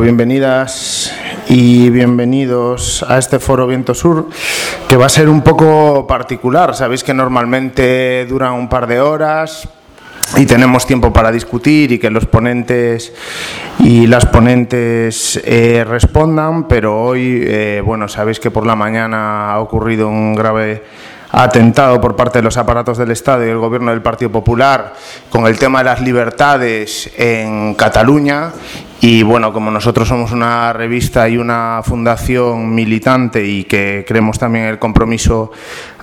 Bienvenidas 0.00 1.12
y 1.48 1.90
bienvenidos 1.90 3.04
a 3.06 3.18
este 3.18 3.38
foro 3.38 3.66
Viento 3.66 3.92
Sur, 3.92 4.26
que 4.88 4.96
va 4.96 5.04
a 5.04 5.10
ser 5.10 5.28
un 5.28 5.42
poco 5.42 6.06
particular. 6.06 6.74
Sabéis 6.74 7.04
que 7.04 7.12
normalmente 7.12 8.24
dura 8.24 8.52
un 8.52 8.70
par 8.70 8.86
de 8.86 9.02
horas 9.02 9.68
y 10.38 10.46
tenemos 10.46 10.86
tiempo 10.86 11.12
para 11.12 11.30
discutir 11.30 11.92
y 11.92 11.98
que 11.98 12.08
los 12.08 12.24
ponentes 12.24 13.12
y 13.80 14.06
las 14.06 14.24
ponentes 14.24 15.38
eh, 15.44 15.84
respondan, 15.86 16.66
pero 16.68 16.98
hoy, 16.98 17.42
eh, 17.44 17.82
bueno, 17.84 18.08
sabéis 18.08 18.40
que 18.40 18.50
por 18.50 18.64
la 18.64 18.74
mañana 18.74 19.52
ha 19.52 19.60
ocurrido 19.60 20.08
un 20.08 20.34
grave 20.34 20.84
atentado 21.32 22.00
por 22.00 22.16
parte 22.16 22.38
de 22.38 22.42
los 22.44 22.56
aparatos 22.56 22.96
del 22.96 23.10
Estado 23.10 23.46
y 23.46 23.50
el 23.50 23.58
Gobierno 23.58 23.90
del 23.90 24.00
Partido 24.00 24.32
Popular 24.32 24.94
con 25.28 25.46
el 25.46 25.58
tema 25.58 25.80
de 25.80 25.84
las 25.84 26.00
libertades 26.00 27.10
en 27.18 27.74
Cataluña 27.74 28.52
y 29.04 29.24
bueno, 29.24 29.52
como 29.52 29.72
nosotros 29.72 30.06
somos 30.06 30.30
una 30.30 30.72
revista 30.72 31.28
y 31.28 31.36
una 31.36 31.80
fundación 31.84 32.72
militante 32.72 33.44
y 33.44 33.64
que 33.64 34.04
creemos 34.06 34.38
también 34.38 34.66
en 34.66 34.70
el 34.70 34.78
compromiso 34.78 35.50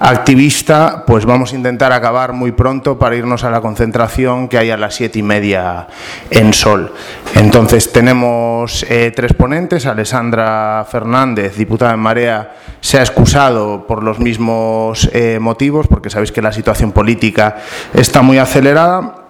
activista, 0.02 1.06
pues 1.08 1.24
vamos 1.24 1.54
a 1.54 1.56
intentar 1.56 1.94
acabar 1.94 2.34
muy 2.34 2.52
pronto 2.52 3.00
para 3.00 3.16
irnos 3.16 3.46
a 3.46 3.52
la 3.52 3.62
concentración 3.62 4.50
que 4.50 4.58
hay 4.58 4.72
a 4.72 4.76
las 4.76 4.96
siete 4.96 5.20
y 5.20 5.24
media 5.24 5.88
en 6.30 6.52
Sol. 6.52 6.94
Entonces 7.36 7.90
tenemos 7.94 8.86
eh, 8.90 9.14
tres 9.16 9.32
ponentes. 9.32 9.86
Alessandra 9.86 10.86
Fernández, 10.92 11.56
diputada 11.56 11.94
en 11.94 12.02
Marea, 12.02 12.54
se 12.82 13.00
ha 13.00 13.02
excusado 13.02 13.88
por 13.88 14.04
los 14.04 14.20
mismos 14.20 15.10
eh, 15.14 15.40
motivos, 15.40 15.88
porque 15.88 16.10
sabéis 16.10 16.34
que 16.34 16.42
la 16.42 16.52
situación 16.52 16.92
política 16.92 17.60
está 17.94 18.22
muy 18.22 18.40
acelerada. 18.40 19.29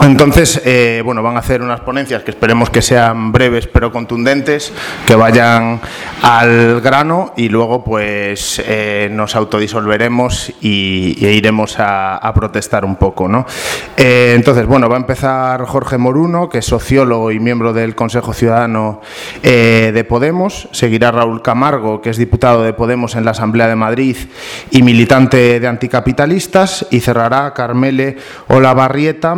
Entonces, 0.00 0.60
eh, 0.64 1.02
bueno, 1.04 1.22
van 1.22 1.36
a 1.36 1.40
hacer 1.40 1.60
unas 1.60 1.80
ponencias 1.80 2.22
que 2.22 2.30
esperemos 2.30 2.70
que 2.70 2.80
sean 2.80 3.30
breves 3.30 3.66
pero 3.66 3.92
contundentes, 3.92 4.72
que 5.06 5.14
vayan 5.14 5.80
al 6.22 6.80
grano 6.80 7.34
y 7.36 7.50
luego 7.50 7.84
pues 7.84 8.60
eh, 8.64 9.08
nos 9.12 9.36
autodisolveremos 9.36 10.50
y, 10.62 11.24
iremos 11.26 11.76
a, 11.78 12.32
protestar 12.34 12.84
un 12.84 12.96
poco, 12.96 13.28
¿no? 13.28 13.44
Eh, 13.96 14.32
entonces, 14.34 14.66
bueno, 14.66 14.88
va 14.88 14.96
a 14.96 15.00
empezar 15.00 15.64
Jorge 15.66 15.98
Moruno, 15.98 16.48
que 16.48 16.58
es 16.58 16.64
sociólogo 16.66 17.30
y 17.30 17.38
miembro 17.38 17.74
del 17.74 17.94
Consejo 17.94 18.32
Ciudadano 18.32 19.02
de 19.42 20.06
Podemos. 20.08 20.68
Seguirá 20.72 21.10
Raúl 21.10 21.42
Camargo, 21.42 22.00
que 22.00 22.10
es 22.10 22.16
diputado 22.16 22.62
de 22.62 22.72
Podemos 22.72 23.14
en 23.14 23.26
la 23.26 23.32
Asamblea 23.32 23.68
de 23.68 23.76
Madrid 23.76 24.16
y 24.70 24.82
militante 24.82 25.60
de 25.60 25.66
anticapitalistas. 25.66 26.86
Y 26.90 27.00
cerrará 27.00 27.52
Carmele 27.52 28.16
Olavarrieta, 28.48 29.36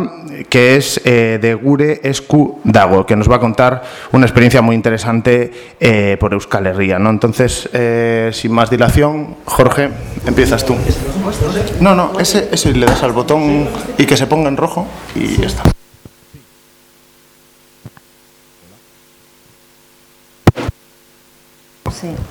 que 0.49 0.75
es 0.75 1.01
eh, 1.05 1.39
de 1.41 1.53
Gure 1.53 2.01
Escu 2.03 2.59
Dago, 2.63 3.05
que 3.05 3.15
nos 3.15 3.29
va 3.29 3.37
a 3.37 3.39
contar 3.39 3.83
una 4.11 4.25
experiencia 4.25 4.61
muy 4.61 4.75
interesante 4.75 5.75
eh, 5.79 6.17
por 6.19 6.33
Euskal 6.33 6.67
Herria. 6.67 6.99
¿no? 6.99 7.09
Entonces, 7.09 7.69
eh, 7.73 8.29
sin 8.33 8.51
más 8.51 8.69
dilación, 8.69 9.35
Jorge, 9.45 9.89
empiezas 10.25 10.65
tú. 10.65 10.75
No, 11.79 11.95
no, 11.95 12.19
ese, 12.19 12.49
ese 12.51 12.73
le 12.73 12.85
das 12.85 13.03
al 13.03 13.11
botón 13.11 13.67
y 13.97 14.05
que 14.05 14.17
se 14.17 14.27
ponga 14.27 14.49
en 14.49 14.57
rojo 14.57 14.87
y 15.15 15.37
ya 15.37 15.47
está. 15.47 15.63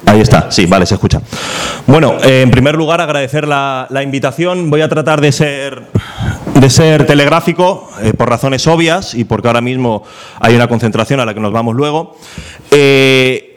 Ahí 0.07 0.21
está, 0.21 0.51
sí, 0.51 0.67
vale, 0.67 0.87
se 0.87 0.95
escucha. 0.95 1.21
Bueno, 1.87 2.17
en 2.23 2.51
primer 2.51 2.77
lugar, 2.77 3.01
agradecer 3.01 3.49
la, 3.49 3.87
la 3.91 4.03
invitación. 4.03 4.71
Voy 4.71 4.83
a 4.83 4.89
tratar 4.89 5.21
de 5.21 5.33
ser 5.33 5.83
de 6.65 6.71
ser 6.71 7.05
telegráfico 7.05 7.91
eh, 8.01 8.15
por 8.15 8.31
razones 8.31 8.67
obvias 8.67 9.15
y 9.15 9.25
porque 9.25 9.49
ahora 9.49 9.61
mismo 9.61 10.03
hay 10.41 10.55
una 10.55 10.67
concentración 10.67 11.21
a 11.21 11.27
la 11.27 11.35
que 11.35 11.41
nos 11.41 11.53
vamos 11.53 11.77
luego. 11.77 12.17
Eh, 12.71 13.54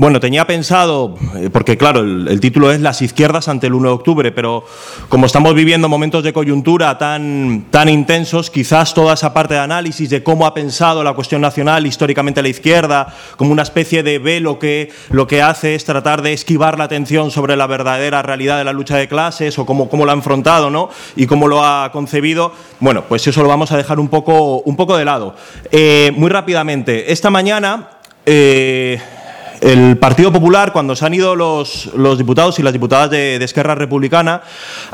bueno, 0.00 0.18
tenía 0.18 0.46
pensado, 0.46 1.14
eh, 1.36 1.50
porque 1.52 1.76
claro, 1.76 2.00
el, 2.00 2.40
título 2.40 2.72
es 2.72 2.80
Las 2.80 3.02
izquierdas 3.02 3.48
ante 3.48 3.66
el 3.66 3.74
1 3.74 3.86
de 3.86 3.94
octubre, 3.94 4.32
pero 4.32 4.64
como 5.10 5.26
estamos 5.26 5.54
viviendo 5.54 5.90
momentos 5.90 6.24
de 6.24 6.32
coyuntura 6.32 6.96
tan, 6.96 7.66
tan 7.70 7.90
intensos, 7.90 8.48
quizás 8.48 8.94
toda 8.94 9.12
esa 9.12 9.34
parte 9.34 9.52
de 9.52 9.60
análisis 9.60 10.08
de 10.08 10.22
cómo 10.22 10.46
ha 10.46 10.54
pensado 10.54 11.04
la 11.04 11.12
cuestión 11.12 11.42
nacional 11.42 11.86
históricamente 11.86 12.40
la 12.40 12.48
izquierda, 12.48 13.14
como 13.36 13.52
una 13.52 13.60
especie 13.60 14.02
de 14.02 14.18
velo 14.18 14.58
que 14.58 14.90
lo 15.10 15.26
que 15.26 15.42
hace 15.42 15.74
es 15.74 15.84
tratar 15.84 16.22
de 16.22 16.32
esquivar 16.32 16.78
la 16.78 16.84
atención 16.84 17.30
sobre 17.30 17.54
la 17.54 17.66
verdadera 17.66 18.22
realidad 18.22 18.56
de 18.56 18.64
la 18.64 18.72
lucha 18.72 18.96
de 18.96 19.06
clases 19.06 19.58
o 19.58 19.66
cómo, 19.66 19.90
cómo 19.90 20.06
lo 20.06 20.12
ha 20.12 20.14
enfrentado 20.14 20.70
¿no? 20.70 20.88
y 21.14 21.26
cómo 21.26 21.46
lo 21.46 21.62
ha 21.62 21.92
concebido, 21.92 22.54
bueno, 22.78 23.04
pues 23.06 23.26
eso 23.26 23.42
lo 23.42 23.50
vamos 23.50 23.70
a 23.70 23.76
dejar 23.76 24.00
un 24.00 24.08
poco, 24.08 24.62
un 24.62 24.76
poco 24.76 24.96
de 24.96 25.04
lado. 25.04 25.34
Eh, 25.70 26.10
muy 26.16 26.30
rápidamente, 26.30 27.12
esta 27.12 27.28
mañana... 27.28 27.90
Eh, 28.24 28.98
el 29.60 29.98
Partido 29.98 30.32
Popular, 30.32 30.72
cuando 30.72 30.96
se 30.96 31.04
han 31.04 31.12
ido 31.12 31.36
los, 31.36 31.90
diputados 32.16 32.58
y 32.58 32.62
las 32.62 32.72
diputadas 32.72 33.10
de, 33.10 33.36
Esquerra 33.44 33.74
Republicana, 33.74 34.42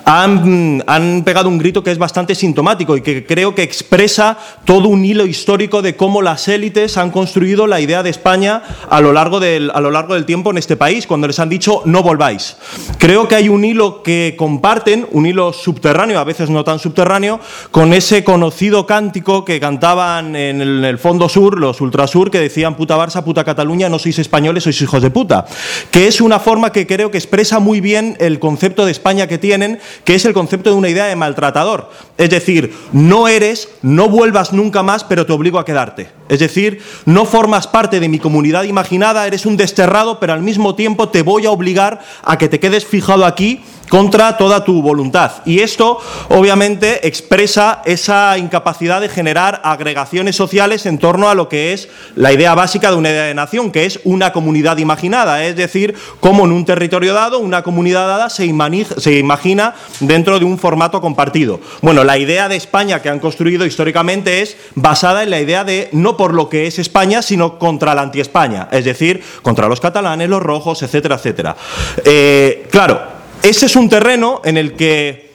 han, 0.04 0.82
han, 0.87 1.22
pegado 1.25 1.49
un 1.49 1.59
grito 1.59 1.82
que 1.82 1.91
es 1.91 1.99
bastante 1.99 2.34
sintomático 2.34 2.97
y 2.97 3.03
que 3.03 3.25
creo 3.25 3.55
que 3.55 3.62
expresa 3.62 4.38
todo 4.65 4.88
un 4.88 5.05
hilo 5.05 5.26
histórico 5.26 5.82
de 5.82 5.94
cómo 5.94 6.22
las 6.22 6.49
élites 6.49 6.97
han 6.97 7.10
construido 7.10 7.66
la 7.66 7.81
idea 7.81 8.03
de 8.03 8.10
España 8.10 8.62
a 8.88 9.00
lo 9.00 9.12
largo 9.12 9.41
del, 9.41 9.71
a 9.72 9.81
lo 9.81 9.91
largo 9.91 10.15
del 10.15 10.25
tiempo 10.25 10.50
en 10.50 10.59
este 10.59 10.76
país, 10.76 11.06
cuando 11.06 11.26
les 11.26 11.38
han 11.38 11.49
dicho 11.49 11.82
no 11.84 12.03
volváis. 12.03 12.56
Creo 12.99 13.28
que 13.28 13.37
hay 13.37 13.49
un 13.49 13.65
hilo 13.65 14.03
que 14.03 14.34
comparten, 14.37 15.06
un 15.12 15.26
hilo 15.26 15.53
subterráneo, 15.53 16.19
a 16.19 16.25
veces 16.25 16.50
no 16.50 16.65
tan 16.65 16.78
subterráneo, 16.78 17.41
con 17.71 17.93
ese 17.93 18.25
conocido 18.25 18.87
cántico 18.87 19.44
que 19.44 19.60
cantaban 19.60 20.34
en 20.34 20.60
el, 20.60 20.78
en 20.78 20.84
el 20.84 20.99
fondo 20.99 21.28
sur, 21.28 21.59
los 21.59 21.81
ultrasur, 21.81 22.31
que 22.31 22.41
decían 22.41 22.75
puta 22.75 22.97
Barça, 22.97 23.22
puta 23.22 23.44
Cataluña, 23.44 23.88
no 23.88 23.99
sois 23.99 24.19
españoles 24.19 24.56
sois 24.61 24.81
hijos 24.83 25.03
de 25.03 25.11
puta, 25.11 25.47
que 25.91 26.06
es 26.06 26.21
una 26.21 26.39
forma 26.39 26.72
que 26.72 26.87
creo 26.87 27.11
que 27.11 27.19
expresa 27.19 27.59
muy 27.59 27.81
bien 27.81 28.17
el 28.21 28.39
concepto 28.39 28.84
de 28.84 28.93
España 28.93 29.27
que 29.27 29.39
tienen, 29.39 29.78
que 30.05 30.15
es 30.15 30.25
el 30.25 30.33
concepto 30.33 30.71
de 30.71 30.77
una 30.77 30.89
idea 30.89 31.06
de 31.06 31.17
maltratador. 31.17 31.91
Es 32.19 32.31
decir, 32.31 32.75
no 32.93 33.28
eres, 33.28 33.69
no 33.83 34.09
vuelvas 34.09 34.53
nunca 34.53 34.83
más, 34.83 35.05
pero 35.05 35.27
te 35.27 35.33
obligo 35.33 35.59
a 35.59 35.65
quedarte. 35.65 36.09
Es 36.28 36.41
decir, 36.41 36.83
no 37.05 37.25
formas 37.25 37.67
parte 37.67 38.00
de 38.00 38.09
mi 38.09 38.19
comunidad 38.19 38.65
imaginada, 38.65 39.27
eres 39.27 39.47
un 39.47 39.56
desterrado, 39.56 40.19
pero 40.19 40.33
al 40.33 40.43
mismo 40.43 40.75
tiempo 40.75 41.09
te 41.09 41.23
voy 41.23 41.47
a 41.47 41.50
obligar 41.50 42.03
a 42.25 42.38
que 42.38 42.49
te 42.49 42.61
quedes 42.61 42.84
fijado 42.84 43.25
aquí 43.25 43.62
contra 43.88 44.36
toda 44.36 44.64
tu 44.64 44.82
voluntad. 44.82 45.32
Y 45.44 45.60
esto, 45.60 45.98
obviamente, 46.28 47.06
expresa 47.06 47.82
esa 47.84 48.36
incapacidad 48.38 49.00
de 49.00 49.08
generar 49.08 49.60
agregaciones 49.64 50.36
sociales 50.36 50.86
en 50.86 50.98
torno 50.98 51.28
a 51.28 51.34
lo 51.34 51.48
que 51.48 51.72
es 51.72 51.88
la 52.14 52.32
idea 52.32 52.54
básica 52.54 52.91
de 52.91 52.96
una 52.96 53.10
idea 53.10 53.25
de 53.25 53.34
nación, 53.34 53.70
que 53.70 53.84
es 53.84 54.00
una 54.04 54.32
comunidad 54.32 54.78
imaginada, 54.78 55.44
es 55.44 55.56
decir, 55.56 55.94
cómo 56.20 56.44
en 56.44 56.52
un 56.52 56.64
territorio 56.64 57.14
dado, 57.14 57.38
una 57.38 57.62
comunidad 57.62 58.06
dada 58.06 58.30
se, 58.30 58.44
imagina 58.44 59.75
dentro 60.00 60.38
de 60.38 60.44
un 60.44 60.58
formato 60.58 61.00
compartido. 61.00 61.60
Bueno, 61.82 62.04
la 62.04 62.19
idea 62.19 62.48
de 62.48 62.56
España 62.56 63.02
que 63.02 63.08
han 63.08 63.20
construido 63.20 63.66
históricamente 63.66 64.42
es 64.42 64.56
basada 64.75 65.22
en 65.22 65.30
la 65.30 65.41
idea 65.41 65.64
de 65.64 65.88
no 65.92 66.16
por 66.16 66.34
lo 66.34 66.48
que 66.48 66.66
es 66.66 66.78
España, 66.78 67.22
sino 67.22 67.58
contra 67.58 67.94
la 67.94 68.02
anti-España, 68.02 68.69
es 68.70 68.84
decir, 68.84 69.22
contra 69.42 69.69
los 69.69 69.80
catalanes, 69.80 70.28
los 70.28 70.42
rojos, 70.42 70.82
etcétera, 70.82 71.16
etcétera. 71.16 71.56
Eh, 72.04 72.66
claro, 72.70 73.16
ese 73.42 73.66
es 73.66 73.76
un 73.76 73.88
terreno 73.88 74.41
en 74.44 74.56
el 74.56 74.74
que, 74.74 75.32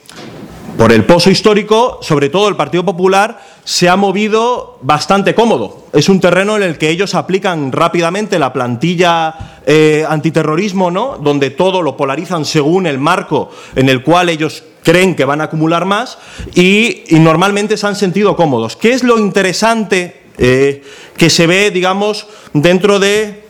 por 0.76 0.92
el 0.92 1.04
pozo 1.04 1.30
histórico, 1.30 1.98
sobre 2.02 2.28
todo 2.28 2.48
el 2.48 2.56
Partido 2.56 2.84
Popular, 2.84 3.40
se 3.64 3.88
ha 3.88 3.96
movido 3.96 4.78
bastante 4.82 5.34
cómodo. 5.34 5.86
Es 5.92 6.08
un 6.08 6.20
terreno 6.20 6.56
en 6.56 6.62
el 6.62 6.78
que 6.78 6.90
ellos 6.90 7.14
aplican 7.14 7.70
rápidamente 7.70 8.38
la 8.38 8.52
plantilla 8.52 9.60
eh, 9.66 10.04
antiterrorismo, 10.08 10.90
¿no? 10.90 11.18
donde 11.18 11.50
todo 11.50 11.82
lo 11.82 11.96
polarizan 11.96 12.44
según 12.44 12.86
el 12.86 12.98
marco 12.98 13.50
en 13.76 13.88
el 13.88 14.02
cual 14.02 14.28
ellos 14.28 14.64
creen 14.82 15.14
que 15.14 15.24
van 15.24 15.40
a 15.40 15.44
acumular 15.44 15.84
más 15.84 16.18
y, 16.54 17.04
normalmente 17.10 17.76
se 17.76 17.86
han 17.86 17.96
sentido 17.96 18.34
cómodos. 18.34 18.76
¿Qué 18.76 18.92
es 18.92 19.04
lo 19.04 19.18
interesante 19.18 20.22
eh, 20.38 20.82
que 21.16 21.30
se 21.30 21.46
ve, 21.46 21.70
digamos, 21.70 22.26
dentro 22.52 22.98
de 22.98 23.41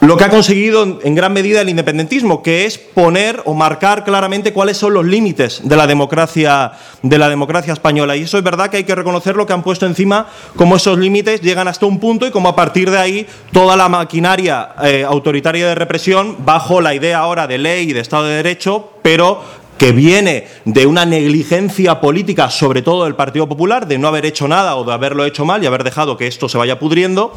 lo 0.00 0.16
que 0.16 0.24
ha 0.24 0.28
conseguido 0.28 1.00
en 1.02 1.14
gran 1.14 1.32
medida 1.32 1.62
el 1.62 1.68
independentismo, 1.70 2.42
que 2.42 2.66
es 2.66 2.76
poner 2.76 3.40
o 3.46 3.54
marcar 3.54 4.04
claramente 4.04 4.52
cuáles 4.52 4.76
son 4.76 4.92
los 4.92 5.06
límites 5.06 5.60
de 5.64 5.74
la 5.74 5.86
democracia, 5.86 6.72
de 7.02 7.18
la 7.18 7.28
democracia 7.28 7.72
española. 7.72 8.14
Y 8.14 8.22
eso 8.22 8.36
es 8.36 8.44
verdad 8.44 8.68
que 8.68 8.76
hay 8.76 8.84
que 8.84 8.94
reconocerlo, 8.94 9.46
que 9.46 9.54
han 9.54 9.62
puesto 9.62 9.86
encima 9.86 10.26
cómo 10.54 10.76
esos 10.76 10.98
límites 10.98 11.40
llegan 11.40 11.66
hasta 11.66 11.86
un 11.86 11.98
punto 11.98 12.26
y 12.26 12.30
cómo 12.30 12.50
a 12.50 12.56
partir 12.56 12.90
de 12.90 12.98
ahí 12.98 13.26
toda 13.52 13.76
la 13.76 13.88
maquinaria 13.88 14.68
eh, 14.84 15.04
autoritaria 15.04 15.66
de 15.66 15.74
represión, 15.74 16.36
bajo 16.44 16.80
la 16.80 16.94
idea 16.94 17.18
ahora 17.18 17.46
de 17.46 17.58
ley 17.58 17.90
y 17.90 17.92
de 17.94 18.00
Estado 18.00 18.24
de 18.24 18.36
Derecho, 18.36 18.90
pero 19.02 19.42
que 19.78 19.92
viene 19.92 20.48
de 20.64 20.86
una 20.86 21.04
negligencia 21.04 22.00
política, 22.00 22.50
sobre 22.50 22.82
todo 22.82 23.04
del 23.04 23.14
Partido 23.14 23.48
Popular, 23.48 23.86
de 23.86 23.98
no 23.98 24.08
haber 24.08 24.26
hecho 24.26 24.48
nada 24.48 24.76
o 24.76 24.84
de 24.84 24.92
haberlo 24.92 25.24
hecho 25.24 25.44
mal 25.44 25.62
y 25.62 25.66
haber 25.66 25.84
dejado 25.84 26.16
que 26.16 26.26
esto 26.26 26.48
se 26.48 26.58
vaya 26.58 26.78
pudriendo, 26.78 27.32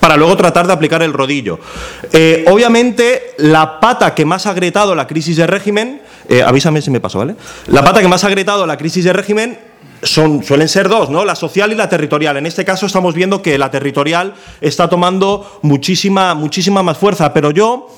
para 0.00 0.16
luego 0.16 0.36
tratar 0.36 0.66
de 0.66 0.72
aplicar 0.72 1.02
el 1.02 1.12
rodillo. 1.12 1.58
Eh, 2.12 2.44
obviamente, 2.48 3.34
la 3.38 3.80
pata 3.80 4.14
que 4.14 4.24
más 4.24 4.46
ha 4.46 4.50
agrietado 4.50 4.94
la 4.94 5.06
crisis 5.06 5.36
de 5.36 5.46
régimen, 5.46 6.02
eh, 6.28 6.42
avísame 6.42 6.80
si 6.82 6.90
me 6.90 7.00
paso, 7.00 7.18
¿vale? 7.18 7.36
La 7.66 7.84
pata 7.84 8.00
que 8.00 8.08
más 8.08 8.24
ha 8.24 8.28
agrietado 8.28 8.66
la 8.66 8.76
crisis 8.76 9.04
de 9.04 9.12
régimen 9.12 9.71
son, 10.02 10.42
suelen 10.42 10.68
ser 10.68 10.88
dos, 10.88 11.10
¿no? 11.10 11.24
La 11.24 11.34
social 11.34 11.70
y 11.72 11.74
la 11.74 11.88
territorial. 11.88 12.36
En 12.36 12.46
este 12.46 12.64
caso 12.64 12.86
estamos 12.86 13.14
viendo 13.14 13.40
que 13.40 13.56
la 13.58 13.70
territorial 13.70 14.34
está 14.60 14.88
tomando 14.88 15.60
muchísima, 15.62 16.34
muchísima 16.34 16.82
más 16.82 16.98
fuerza. 16.98 17.32
Pero 17.32 17.50
yo, 17.50 17.88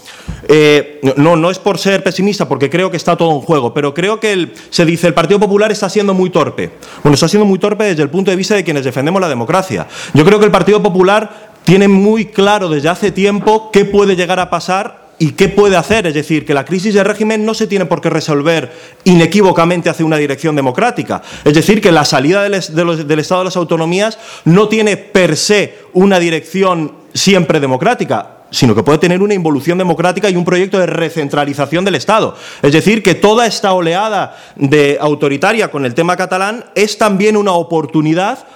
eh, 0.48 1.00
no, 1.16 1.36
no 1.36 1.50
es 1.50 1.58
por 1.58 1.78
ser 1.78 2.02
pesimista, 2.02 2.48
porque 2.48 2.68
creo 2.68 2.90
que 2.90 2.96
está 2.96 3.16
todo 3.16 3.32
en 3.32 3.40
juego, 3.40 3.72
pero 3.72 3.94
creo 3.94 4.20
que 4.20 4.52
se 4.70 4.84
dice 4.84 5.06
el 5.06 5.14
Partido 5.14 5.40
Popular 5.40 5.72
está 5.72 5.88
siendo 5.88 6.14
muy 6.14 6.30
torpe. 6.30 6.72
Bueno, 7.02 7.14
está 7.14 7.28
siendo 7.28 7.46
muy 7.46 7.58
torpe 7.58 7.84
desde 7.84 8.02
el 8.02 8.10
punto 8.10 8.30
de 8.30 8.36
vista 8.36 8.54
de 8.54 8.64
quienes 8.64 8.84
defendemos 8.84 9.20
la 9.20 9.28
democracia. 9.28 9.86
Yo 10.12 10.24
creo 10.24 10.38
que 10.38 10.44
el 10.46 10.52
Partido 10.52 10.82
Popular 10.82 11.52
tiene 11.64 11.88
muy 11.88 12.26
claro 12.26 12.68
desde 12.68 12.90
hace 12.90 13.10
tiempo 13.10 13.70
qué 13.72 13.84
puede 13.86 14.16
llegar 14.16 14.38
a 14.38 14.50
pasar 14.50 15.03
y 15.18 15.32
qué 15.32 15.48
puede 15.48 15.76
hacer. 15.76 16.06
Es 16.06 16.14
decir, 16.14 16.44
que 16.44 16.54
la 16.54 16.64
crisis 16.64 16.94
del 16.94 17.04
régimen 17.04 17.44
no 17.44 17.54
se 17.54 17.66
tiene 17.66 17.86
por 17.86 18.00
qué 18.00 18.10
resolver 18.10 18.72
inequívocamente 19.04 19.90
hacia 19.90 20.06
una 20.06 20.16
dirección 20.16 20.56
democrática. 20.56 21.22
Es 21.44 21.54
decir, 21.54 21.80
que 21.80 21.92
la 21.92 22.04
salida 22.04 22.42
del, 22.42 23.06
del 23.06 23.18
Estado 23.18 23.42
de 23.42 23.46
las 23.46 23.56
autonomías 23.56 24.18
no 24.44 24.68
tiene 24.68 24.96
per 24.96 25.36
se 25.36 25.78
una 25.92 26.18
dirección 26.18 26.92
siempre 27.12 27.60
democrática 27.60 28.30
sino 28.50 28.74
que 28.74 28.84
puede 28.84 28.98
tener 28.98 29.20
una 29.20 29.34
involución 29.34 29.78
democrática 29.78 30.30
y 30.30 30.36
un 30.36 30.44
proyecto 30.44 30.78
de 30.78 30.86
recentralización 30.86 31.84
del 31.84 31.96
Estado. 31.96 32.36
Es 32.62 32.72
decir, 32.72 33.02
que 33.02 33.16
toda 33.16 33.46
esta 33.46 33.72
oleada 33.72 34.36
de 34.54 34.96
autoritaria 35.00 35.72
con 35.72 35.84
el 35.84 35.94
tema 35.94 36.16
catalán 36.16 36.64
es 36.76 36.96
también 36.96 37.36
una 37.36 37.52
oportunidad 37.52 38.46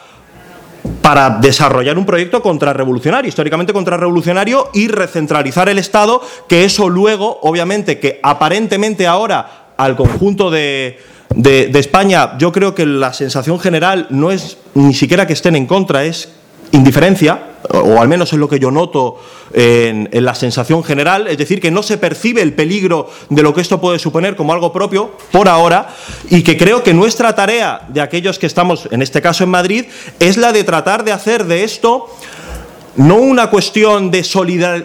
para 1.08 1.30
desarrollar 1.30 1.96
un 1.96 2.04
proyecto 2.04 2.42
contrarrevolucionario, 2.42 3.30
históricamente 3.30 3.72
contrarrevolucionario, 3.72 4.68
y 4.74 4.88
recentralizar 4.88 5.66
el 5.70 5.78
Estado, 5.78 6.20
que 6.46 6.66
eso 6.66 6.90
luego, 6.90 7.38
obviamente, 7.44 7.98
que 7.98 8.20
aparentemente 8.22 9.06
ahora 9.06 9.68
al 9.78 9.96
conjunto 9.96 10.50
de, 10.50 11.00
de, 11.34 11.78
España, 11.78 12.36
yo 12.36 12.52
creo 12.52 12.74
que 12.74 12.84
la 12.84 13.14
sensación 13.14 13.58
general 13.58 14.06
no 14.10 14.30
es 14.30 14.58
ni 14.74 14.92
siquiera 14.92 15.26
que 15.26 15.32
estén 15.32 15.56
en 15.56 15.64
contra, 15.64 16.04
es 16.04 16.28
indiferencia, 16.72 17.47
o 17.70 18.00
al 18.00 18.08
menos 18.08 18.32
es 18.32 18.38
lo 18.38 18.48
que 18.48 18.58
yo 18.58 18.70
noto 18.70 19.18
en, 19.52 20.08
la 20.12 20.34
sensación 20.34 20.84
general, 20.84 21.26
es 21.28 21.38
decir, 21.38 21.60
que 21.60 21.70
no 21.70 21.82
se 21.82 21.98
percibe 21.98 22.42
el 22.42 22.52
peligro 22.52 23.10
de 23.30 23.42
lo 23.42 23.54
que 23.54 23.60
esto 23.60 23.80
puede 23.80 23.98
suponer 23.98 24.36
como 24.36 24.52
algo 24.52 24.72
propio 24.72 25.12
por 25.32 25.48
ahora, 25.48 25.94
y 26.30 26.42
que 26.42 26.56
creo 26.56 26.82
que 26.82 26.94
nuestra 26.94 27.34
tarea 27.34 27.86
de 27.88 28.00
aquellos 28.00 28.38
que 28.38 28.46
estamos, 28.46 28.88
en 28.90 29.02
este 29.02 29.22
caso 29.22 29.44
en 29.44 29.50
Madrid, 29.50 29.86
es 30.20 30.36
la 30.36 30.52
de 30.52 30.64
tratar 30.64 31.04
de 31.04 31.12
hacer 31.12 31.44
de 31.44 31.64
esto 31.64 32.06
no 32.96 33.16
una 33.16 33.48
cuestión 33.48 34.10
de, 34.10 34.22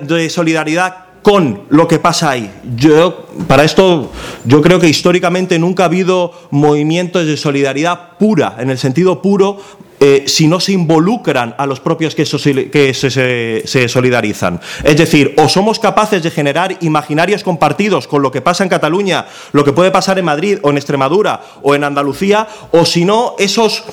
de 0.01 0.29
solidaridad 0.29 1.03
con 1.23 1.63
lo 1.69 1.87
que 1.87 1.99
pasa 1.99 2.31
ahí. 2.31 2.51
Yo, 2.75 3.25
para 3.47 3.63
esto, 3.63 4.11
yo 4.45 4.61
creo 4.61 4.79
que 4.79 4.89
históricamente 4.89 5.57
nunca 5.57 5.83
ha 5.83 5.85
habido 5.87 6.33
movimientos 6.51 7.25
de 7.25 7.37
solidaridad 7.37 8.17
pura, 8.19 8.57
en 8.59 8.69
el 8.69 8.77
sentido 8.77 9.21
puro, 9.21 9.57
eh, 10.05 10.25
si 10.27 10.49
no 10.49 10.59
se 10.59 10.73
involucran 10.73 11.55
a 11.57 11.65
los 11.65 11.79
propios 11.79 12.13
que, 12.13 12.25
se, 12.25 13.87
solidarizan. 13.87 14.59
Es 14.83 14.97
decir, 14.97 15.33
o 15.37 15.47
somos 15.47 15.79
capaces 15.79 16.21
de 16.21 16.29
generar 16.29 16.75
imaginarios 16.81 17.41
compartidos 17.41 18.05
con 18.05 18.21
lo 18.21 18.29
que 18.29 18.41
pasa 18.41 18.65
en 18.65 18.69
Cataluña, 18.69 19.27
lo 19.53 19.63
que 19.63 19.71
puede 19.71 19.91
pasar 19.91 20.19
en 20.19 20.25
Madrid 20.25 20.57
o 20.61 20.71
en 20.71 20.75
Extremadura 20.75 21.39
o 21.61 21.73
en 21.73 21.85
Andalucía, 21.85 22.49
o 22.71 22.83
si 22.83 23.05
no, 23.05 23.35
esos 23.39 23.85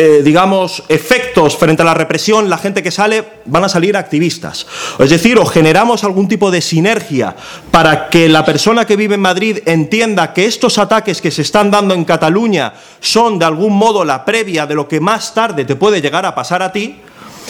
eh, 0.00 0.22
digamos, 0.22 0.84
efectos 0.88 1.56
frente 1.56 1.82
a 1.82 1.84
la 1.84 1.92
represión, 1.92 2.48
la 2.48 2.56
gente 2.56 2.84
que 2.84 2.92
sale 2.92 3.24
van 3.46 3.64
a 3.64 3.68
salir 3.68 3.96
activistas. 3.96 4.64
Es 4.96 5.10
decir, 5.10 5.36
o 5.40 5.44
generamos 5.44 6.04
algún 6.04 6.28
tipo 6.28 6.52
de 6.52 6.60
sinergia 6.60 7.34
para 7.72 8.08
que 8.08 8.28
la 8.28 8.44
persona 8.44 8.84
que 8.86 8.94
vive 8.94 9.16
en 9.16 9.22
Madrid 9.22 9.58
entienda 9.66 10.32
que 10.32 10.46
estos 10.46 10.78
ataques 10.78 11.20
que 11.20 11.32
se 11.32 11.42
están 11.42 11.72
dando 11.72 11.94
en 11.94 12.04
Cataluña 12.04 12.74
son 13.00 13.40
de 13.40 13.46
algún 13.46 13.76
modo 13.76 14.04
la 14.04 14.24
previa 14.24 14.66
de 14.66 14.76
lo 14.76 14.86
que 14.86 15.00
más 15.00 15.34
tarde 15.34 15.64
te 15.64 15.74
puede 15.74 16.00
llegar 16.00 16.24
a 16.26 16.34
pasar 16.36 16.62
a 16.62 16.70
ti, 16.70 17.00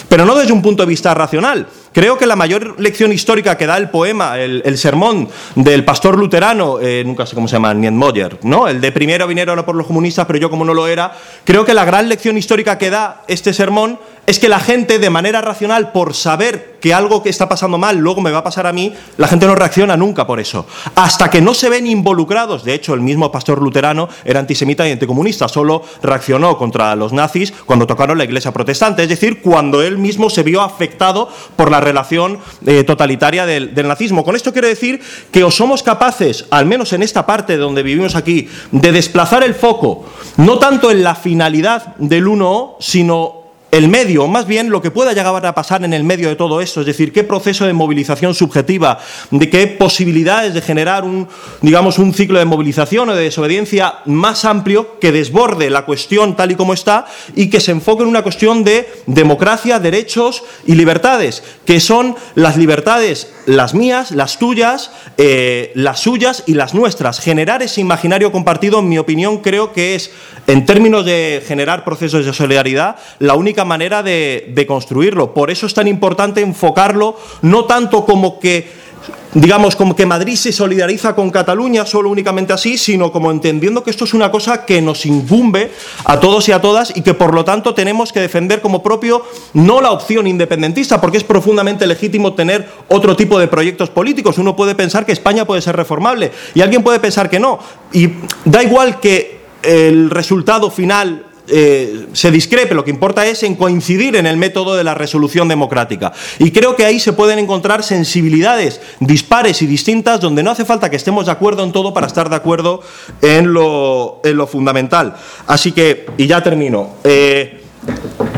pero 0.07 0.25
no 0.25 0.33
desde 0.33 0.51
un 0.51 0.63
punto 0.63 0.81
de 0.81 0.89
vista 0.89 1.13
racional, 1.13 1.67
Creo 1.91 2.17
que 2.17 2.27
la 2.27 2.35
mayor 2.35 2.79
lección 2.79 3.11
histórica 3.11 3.57
que 3.57 3.65
da 3.65 3.77
el 3.77 3.89
poema, 3.89 4.37
el, 4.39 4.77
sermón 4.77 5.27
del 5.55 5.83
pastor 5.83 6.17
luterano, 6.17 6.79
eh, 6.79 7.03
nunca 7.05 7.25
sé 7.25 7.35
cómo 7.35 7.47
se 7.47 7.53
llama, 7.53 7.73
Nietmoyer, 7.73 8.39
¿no? 8.43 8.67
El 8.67 8.79
de 8.79 8.91
primero 8.91 9.27
vinieron 9.27 9.63
por 9.63 9.75
los 9.75 9.87
comunistas, 9.87 10.25
pero 10.25 10.39
yo 10.39 10.49
como 10.49 10.63
no 10.63 10.73
lo 10.73 10.87
era, 10.87 11.11
creo 11.43 11.65
que 11.65 11.73
la 11.73 11.85
gran 11.85 12.07
lección 12.07 12.37
histórica 12.37 12.77
que 12.77 12.89
da 12.89 13.23
este 13.27 13.53
sermón 13.53 13.99
es 14.27 14.37
que 14.37 14.47
la 14.47 14.59
gente, 14.59 14.99
de 14.99 15.09
manera 15.09 15.41
racional, 15.41 15.91
por 15.91 16.13
saber 16.13 16.77
que 16.79 16.93
algo 16.93 17.21
que 17.23 17.29
está 17.29 17.49
pasando 17.49 17.77
mal 17.77 17.97
luego 17.97 18.21
me 18.21 18.31
va 18.31 18.39
a 18.39 18.43
pasar 18.43 18.67
a 18.67 18.73
mí, 18.73 18.93
la 19.17 19.27
gente 19.27 19.45
no 19.45 19.55
reacciona 19.55 19.97
nunca 19.97 20.25
por 20.25 20.39
eso. 20.39 20.65
Hasta 20.95 21.29
que 21.29 21.41
no 21.41 21.53
se 21.53 21.69
ven 21.69 21.87
involucrados, 21.87 22.63
de 22.63 22.73
hecho, 22.73 22.93
el 22.93 23.01
mismo 23.01 23.31
pastor 23.31 23.61
luterano 23.61 24.09
era 24.25 24.39
antisemita 24.39 24.87
y 24.87 24.91
anticomunista, 24.91 25.47
solo 25.47 25.83
reaccionó 26.01 26.57
contra 26.57 26.95
los 26.95 27.13
nazis 27.13 27.53
cuando 27.65 27.87
tocaron 27.87 28.17
la 28.17 28.23
iglesia 28.23 28.51
protestante, 28.51 29.03
es 29.03 29.09
decir, 29.09 29.41
cuando 29.41 29.81
él 29.81 29.97
mismo 29.97 30.29
se 30.29 30.43
vio 30.43 30.61
afectado 30.61 31.29
por 31.55 31.71
la 31.71 31.79
relación 31.79 32.39
eh, 32.65 32.83
totalitaria 32.83 33.45
del, 33.45 33.73
nazismo. 33.87 34.23
Con 34.23 34.35
esto 34.35 34.51
quiero 34.51 34.67
decir 34.67 35.01
que 35.31 35.43
o 35.43 35.51
somos 35.51 35.83
capaces, 35.83 36.45
al 36.51 36.65
menos 36.65 36.93
en 36.93 37.01
esta 37.01 37.25
parte 37.25 37.57
donde 37.57 37.83
vivimos 37.83 38.15
aquí, 38.15 38.49
de 38.71 38.91
desplazar 38.91 39.43
el 39.43 39.55
foco, 39.55 40.05
no 40.37 40.59
tanto 40.59 40.91
en 40.91 41.03
la 41.03 41.15
finalidad 41.15 41.95
del 41.97 42.27
1O, 42.27 42.75
sino 42.79 43.38
el 43.71 43.87
medio, 43.87 44.27
más 44.27 44.47
bien 44.47 44.69
lo 44.69 44.81
que 44.81 44.91
pueda 44.91 45.13
llegar 45.13 45.45
a 45.45 45.53
pasar 45.53 45.83
en 45.83 45.93
el 45.93 46.03
medio 46.03 46.29
de 46.29 46.35
todo 46.35 46.59
esto, 46.59 46.79
es 46.79 46.87
decir, 46.87 47.13
qué 47.13 47.23
proceso 47.23 47.65
de 47.65 47.73
movilización 47.73 48.33
subjetiva, 48.33 48.99
de 49.29 49.49
qué 49.49 49.67
posibilidades 49.67 50.53
de 50.53 50.61
generar 50.61 51.03
un, 51.03 51.27
digamos, 51.61 51.99
un 51.99 52.13
ciclo 52.13 52.39
de 52.39 52.45
movilización 52.45 53.09
o 53.09 53.15
de 53.15 53.23
desobediencia 53.23 53.99
más 54.05 54.43
amplio 54.45 54.99
que 54.99 55.11
desborde 55.11 55.69
la 55.69 55.85
cuestión 55.85 56.35
tal 56.35 56.51
y 56.51 56.55
como 56.55 56.73
está 56.73 57.05
y 57.35 57.49
que 57.49 57.59
se 57.59 57.71
enfoque 57.71 58.03
en 58.03 58.09
una 58.09 58.23
cuestión 58.23 58.63
de 58.63 58.87
democracia, 59.05 59.79
derechos 59.79 60.43
y 60.65 60.75
libertades, 60.75 61.43
que 61.65 61.79
son 61.79 62.15
las 62.35 62.57
libertades, 62.57 63.31
las 63.45 63.73
mías, 63.73 64.11
las 64.11 64.39
tuyas, 64.39 64.91
eh, 65.17 65.71
las 65.75 65.99
suyas 65.99 66.43
y 66.47 66.53
las 66.53 66.73
nuestras. 66.73 67.19
Generar 67.19 67.61
ese 67.61 67.81
imaginario 67.81 68.31
compartido, 68.31 68.79
en 68.79 68.89
mi 68.89 68.97
opinión, 68.97 69.39
creo 69.39 69.73
que 69.73 69.95
es, 69.95 70.11
en 70.47 70.65
términos 70.65 71.05
de 71.05 71.43
generar 71.45 71.83
procesos 71.83 72.25
de 72.25 72.33
solidaridad, 72.33 72.95
la 73.19 73.35
única 73.35 73.58
manera 73.65 74.03
de, 74.03 74.65
construirlo. 74.67 75.33
Por 75.33 75.51
eso 75.51 75.65
es 75.65 75.73
tan 75.73 75.87
importante 75.87 76.41
enfocarlo 76.41 77.15
no 77.41 77.65
tanto 77.65 78.05
como 78.05 78.39
que 78.39 78.89
digamos, 79.33 79.75
como 79.75 79.95
que 79.95 80.05
Madrid 80.05 80.35
se 80.35 80.51
solidariza 80.51 81.15
con 81.15 81.29
Cataluña 81.29 81.85
solo 81.85 82.09
únicamente 82.09 82.51
así, 82.51 82.77
sino 82.77 83.11
como 83.11 83.31
entendiendo 83.31 83.83
que 83.83 83.91
esto 83.91 84.05
es 84.05 84.13
una 84.13 84.31
cosa 84.31 84.65
que 84.65 84.81
nos 84.81 85.05
incumbe 85.05 85.71
a 86.05 86.19
todos 86.19 86.49
y 86.49 86.51
a 86.51 86.61
todas 86.61 86.95
y 86.95 87.01
que 87.01 87.13
por 87.13 87.33
lo 87.33 87.45
tanto 87.45 87.73
tenemos 87.73 88.11
que 88.11 88.21
defender 88.21 88.59
como 88.59 88.81
propio 88.81 89.23
no 89.53 89.81
la 89.81 89.91
opción 89.91 90.25
independentista, 90.27 90.99
porque 90.99 91.17
es 91.17 91.23
profundamente 91.23 91.85
legítimo 91.85 92.33
tener 92.33 92.67
otro 92.87 93.15
tipo 93.15 93.39
de 93.39 93.47
proyectos 93.47 93.89
políticos. 93.89 94.37
Uno 94.37 94.55
puede 94.55 94.75
pensar 94.75 95.05
que 95.05 95.11
España 95.11 95.45
puede 95.45 95.61
ser 95.61 95.75
reformable 95.75 96.31
y 96.55 96.61
alguien 96.61 96.83
puede 96.83 96.99
pensar 96.99 97.29
que 97.29 97.39
no. 97.39 97.59
Y 97.93 98.09
da 98.45 98.63
igual 98.63 98.99
que 98.99 99.39
el 99.61 100.09
resultado 100.09 100.71
final 100.71 101.25
eh, 101.51 102.07
se 102.13 102.31
discrepe, 102.31 102.75
lo 102.75 102.83
que 102.83 102.91
importa 102.91 103.25
es 103.25 103.43
en 103.43 103.55
coincidir 103.55 104.15
en 104.15 104.25
el 104.25 104.37
método 104.37 104.75
de 104.75 104.83
la 104.83 104.93
resolución 104.93 105.47
democrática. 105.47 106.11
Y 106.37 106.51
creo 106.51 106.75
que 106.75 106.85
ahí 106.85 106.99
se 106.99 107.13
pueden 107.13 107.39
encontrar 107.39 107.83
sensibilidades 107.83 108.81
dispares 108.99 109.61
y 109.61 109.67
distintas 109.67 110.21
donde 110.21 110.43
no 110.43 110.51
hace 110.51 110.65
falta 110.65 110.89
que 110.89 110.95
estemos 110.95 111.25
de 111.25 111.31
acuerdo 111.31 111.63
en 111.63 111.71
todo 111.71 111.93
para 111.93 112.07
estar 112.07 112.29
de 112.29 112.35
acuerdo 112.35 112.81
en 113.21 113.53
lo, 113.53 114.21
fundamental. 114.49 115.15
Así 115.47 115.71
que, 115.71 116.05
y 116.17 116.27
ya 116.27 116.41
termino. 116.41 116.95
Eh, 117.03 117.61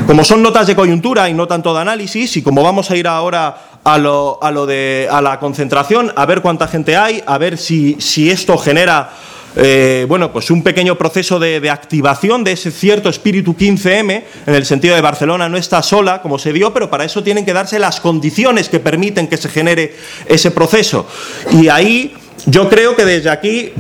como 0.08 0.24
son 0.24 0.42
notas 0.42 0.68
de 0.68 0.76
coyuntura 0.76 1.30
y 1.30 1.34
no 1.34 1.48
tanto 1.48 1.74
de 1.74 1.82
análisis, 1.82 2.38
y 2.38 2.42
como 2.42 2.64
vamos 2.64 2.92
a 2.92 2.96
ir 2.96 3.08
ahora 3.08 3.80
a 3.84 3.98
lo, 3.98 4.66
de 4.66 5.08
a 5.12 5.22
la 5.22 5.40
concentración, 5.40 6.12
a 6.16 6.26
ver 6.26 6.42
cuánta 6.42 6.68
gente 6.68 6.96
hay, 6.96 7.24
a 7.26 7.38
ver 7.38 7.58
si, 7.58 7.98
si 8.00 8.30
esto 8.30 8.58
genera 8.58 9.12
eh, 9.56 10.06
bueno, 10.08 10.32
pues 10.32 10.50
un 10.50 10.64
pequeño 10.64 10.98
proceso 10.98 11.40
de, 11.40 11.70
activación 11.70 12.44
de 12.44 12.54
ese 12.54 12.72
cierto 12.72 13.10
espíritu 13.10 13.56
15M, 13.56 14.24
en 14.48 14.56
el 14.56 14.66
sentido 14.66 14.96
de 14.96 15.02
Barcelona 15.02 15.50
no 15.50 15.58
está 15.58 15.82
sola, 15.82 16.22
como 16.22 16.40
se 16.40 16.54
dio, 16.54 16.74
pero 16.74 16.90
para 16.90 17.04
eso 17.04 17.24
tienen 17.24 17.46
que 17.46 17.54
darse 17.54 17.80
las 17.80 18.00
condiciones 18.00 18.70
que 18.70 18.80
permiten 18.80 19.28
que 19.28 19.38
se 19.38 19.50
genere 19.50 19.96
ese 20.26 20.52
proceso. 20.52 21.08
Y 21.52 21.68
ahí 21.68 22.14
yo 22.46 22.70
creo 22.70 22.96
que 22.96 23.06
desde 23.06 23.30
aquí 23.30 23.74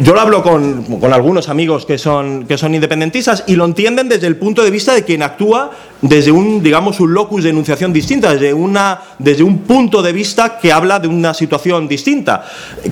yo 0.00 0.14
lo 0.14 0.20
hablo 0.20 0.44
con, 0.44 0.84
algunos 1.12 1.48
amigos 1.48 1.84
que 1.84 1.98
son, 1.98 2.46
que 2.46 2.56
son 2.56 2.72
independentistas 2.72 3.42
y 3.48 3.56
lo 3.56 3.64
entienden 3.64 4.08
desde 4.08 4.28
el 4.28 4.36
punto 4.36 4.62
de 4.62 4.70
vista 4.70 4.94
de 4.94 5.02
quien 5.02 5.22
actúa 5.22 5.72
desde 6.00 6.30
un, 6.30 6.62
digamos, 6.62 7.00
un 7.00 7.12
locus 7.12 7.42
de 7.42 7.50
enunciación 7.50 7.92
distinta, 7.92 8.32
desde, 8.32 8.54
una, 8.54 9.00
desde 9.18 9.42
un 9.42 9.58
punto 9.58 10.00
de 10.00 10.12
vista 10.12 10.58
que 10.60 10.72
habla 10.72 11.00
de 11.00 11.08
una 11.08 11.34
situación 11.34 11.88
distinta, 11.88 12.44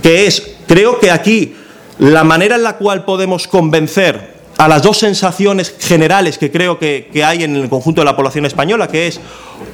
que 0.03 0.27
es, 0.27 0.57
creo 0.67 0.99
que 0.99 1.13
aquí 1.13 1.55
la 1.99 2.25
manera 2.25 2.57
en 2.57 2.63
la 2.63 2.77
cual 2.77 3.05
podemos 3.05 3.49
convencer 3.49 4.37
a 4.59 4.69
las 4.69 4.83
dos 4.83 4.99
sensaciones 4.99 5.75
generales 5.79 6.39
que 6.39 6.51
creo 6.51 6.79
que, 6.79 7.11
hay 7.25 7.45
en 7.45 7.57
el 7.57 7.69
conjunto 7.69 8.01
de 8.01 8.07
la 8.07 8.17
población 8.17 8.47
española, 8.47 8.89
que 8.89 9.07
es 9.07 9.21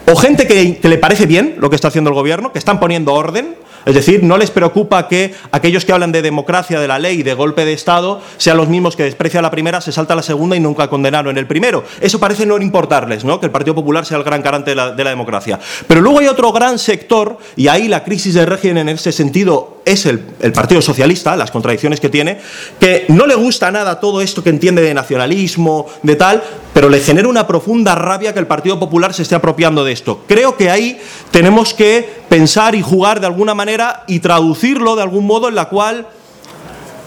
o 0.07 0.17
gente 0.17 0.47
que, 0.47 0.79
le 0.83 0.99
parece 0.99 1.27
bien 1.27 1.57
lo 1.59 1.71
que 1.71 1.77
está 1.77 1.89
haciendo 1.89 2.11
el 2.11 2.15
gobierno, 2.15 2.53
que 2.53 2.59
están 2.59 2.81
poniendo 2.81 3.13
orden, 3.13 3.55
Es 3.85 3.95
decir, 3.95 4.23
no 4.23 4.39
les 4.39 4.51
preocupa 4.51 5.09
que 5.09 5.35
aquellos 5.51 5.85
que 5.85 5.93
hablan 5.93 6.13
de 6.13 6.23
democracia, 6.23 6.81
de 6.81 6.89
la 6.89 6.99
ley, 6.99 7.23
de 7.23 7.35
golpe 7.35 7.65
de 7.65 7.73
Estado, 7.73 8.21
sean 8.37 8.57
los 8.57 8.69
mismos 8.69 8.97
que 8.97 9.05
desprecian 9.05 9.43
la 9.43 9.51
primera, 9.51 9.81
se 9.81 9.93
salta 9.93 10.15
la 10.15 10.23
segunda 10.23 10.57
y 10.57 10.61
nunca 10.61 10.89
condenaron 10.89 11.37
el 11.39 11.47
primero. 11.47 11.85
Eso 12.01 12.21
parece 12.21 12.47
no 12.47 12.59
importarles, 12.59 13.25
¿no? 13.25 13.41
que 13.41 13.47
el 13.47 13.53
Partido 13.53 13.75
Popular 13.75 14.07
sea 14.07 14.19
el 14.19 14.25
gran 14.25 14.43
garante 14.43 14.71
de 14.71 14.77
la, 14.77 14.93
de 14.93 15.05
la 15.05 15.11
democracia. 15.11 15.59
Pero 15.87 16.01
luego 16.01 16.21
hay 16.21 16.29
otro 16.29 16.53
gran 16.53 16.79
sector, 16.79 17.39
y 17.57 17.69
ahí 17.69 17.89
la 17.89 18.05
crisis 18.05 18.35
del 18.35 18.47
régimen 18.47 18.89
en 18.89 18.91
ese 18.91 19.13
sentido 19.13 19.79
es 19.85 20.07
el, 20.07 20.23
el, 20.41 20.53
Partido 20.53 20.81
Socialista, 20.81 21.37
las 21.37 21.51
contradicciones 21.51 22.01
que 22.01 22.09
tiene, 22.09 22.39
que 22.79 23.05
no 23.09 23.27
le 23.27 23.35
gusta 23.35 23.71
nada 23.71 23.99
todo 23.99 24.21
esto 24.23 24.43
que 24.43 24.51
entiende 24.51 24.83
de 24.83 24.95
nacionalismo, 24.95 25.87
de 26.03 26.17
tal, 26.17 26.43
pero 26.73 26.89
le 26.89 27.01
genera 27.01 27.29
una 27.29 27.47
profunda 27.47 27.95
rabia 27.95 28.33
que 28.33 28.39
el 28.39 28.47
Partido 28.47 28.79
Popular 28.79 29.13
se 29.13 29.23
esté 29.23 29.35
apropiando 29.35 29.85
de 29.85 29.93
esto. 29.93 30.21
Creo 30.27 30.57
que 30.57 30.71
ahí 30.71 31.01
tenemos 31.31 31.75
que 31.75 32.22
pensar 32.33 32.75
y 32.75 32.81
jugar 32.81 33.21
de 33.21 33.27
alguna 33.27 33.53
manera 33.55 34.05
y 34.07 34.21
traducirlo 34.21 34.97
de 34.97 35.03
algún 35.03 35.27
modo 35.27 35.51
en 35.51 35.55
la 35.55 35.67
cual... 35.67 36.07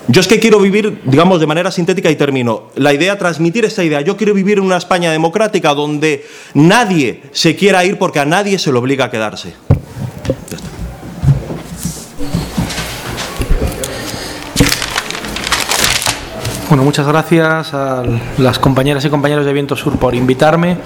Yo 0.08 0.22
es 0.22 0.28
que 0.28 0.40
quiero 0.40 0.60
vivir, 0.60 1.02
digamos, 1.04 1.40
de 1.40 1.48
manera 1.48 1.72
sintética 1.72 2.12
y 2.12 2.16
termino. 2.16 2.66
La 2.76 2.94
idea, 2.94 3.18
transmitir 3.18 3.66
esta 3.66 3.84
idea. 3.84 4.02
Yo 4.02 4.18
quiero 4.18 4.36
vivir 4.36 4.60
en 4.60 4.66
una 4.66 4.78
España 4.78 5.12
democrática 5.12 5.74
donde 5.74 6.28
nadie 6.54 7.24
se 7.32 7.56
quiera 7.56 7.84
ir 7.84 7.98
porque 7.98 8.20
a 8.20 8.26
nadie 8.26 8.60
se 8.60 8.72
le 8.72 8.78
obliga 8.78 9.06
a 9.06 9.10
quedarse. 9.10 9.56
Bueno, 16.70 16.84
muchas 16.84 17.08
gracias 17.08 17.74
a 17.74 18.04
las 18.38 18.60
compañeras 18.60 19.04
y 19.06 19.10
compañeros 19.10 19.44
de 19.48 19.54
Viento 19.54 19.76
Sur 19.76 19.98
por 19.98 20.14
invitarme. 20.14 20.78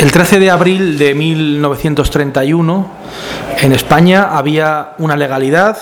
El 0.00 0.12
13 0.12 0.38
de 0.38 0.50
abril 0.50 0.96
de 0.96 1.14
1931 1.14 2.90
en 3.58 3.72
España 3.72 4.30
había 4.32 4.94
una 4.96 5.14
legalidad, 5.14 5.76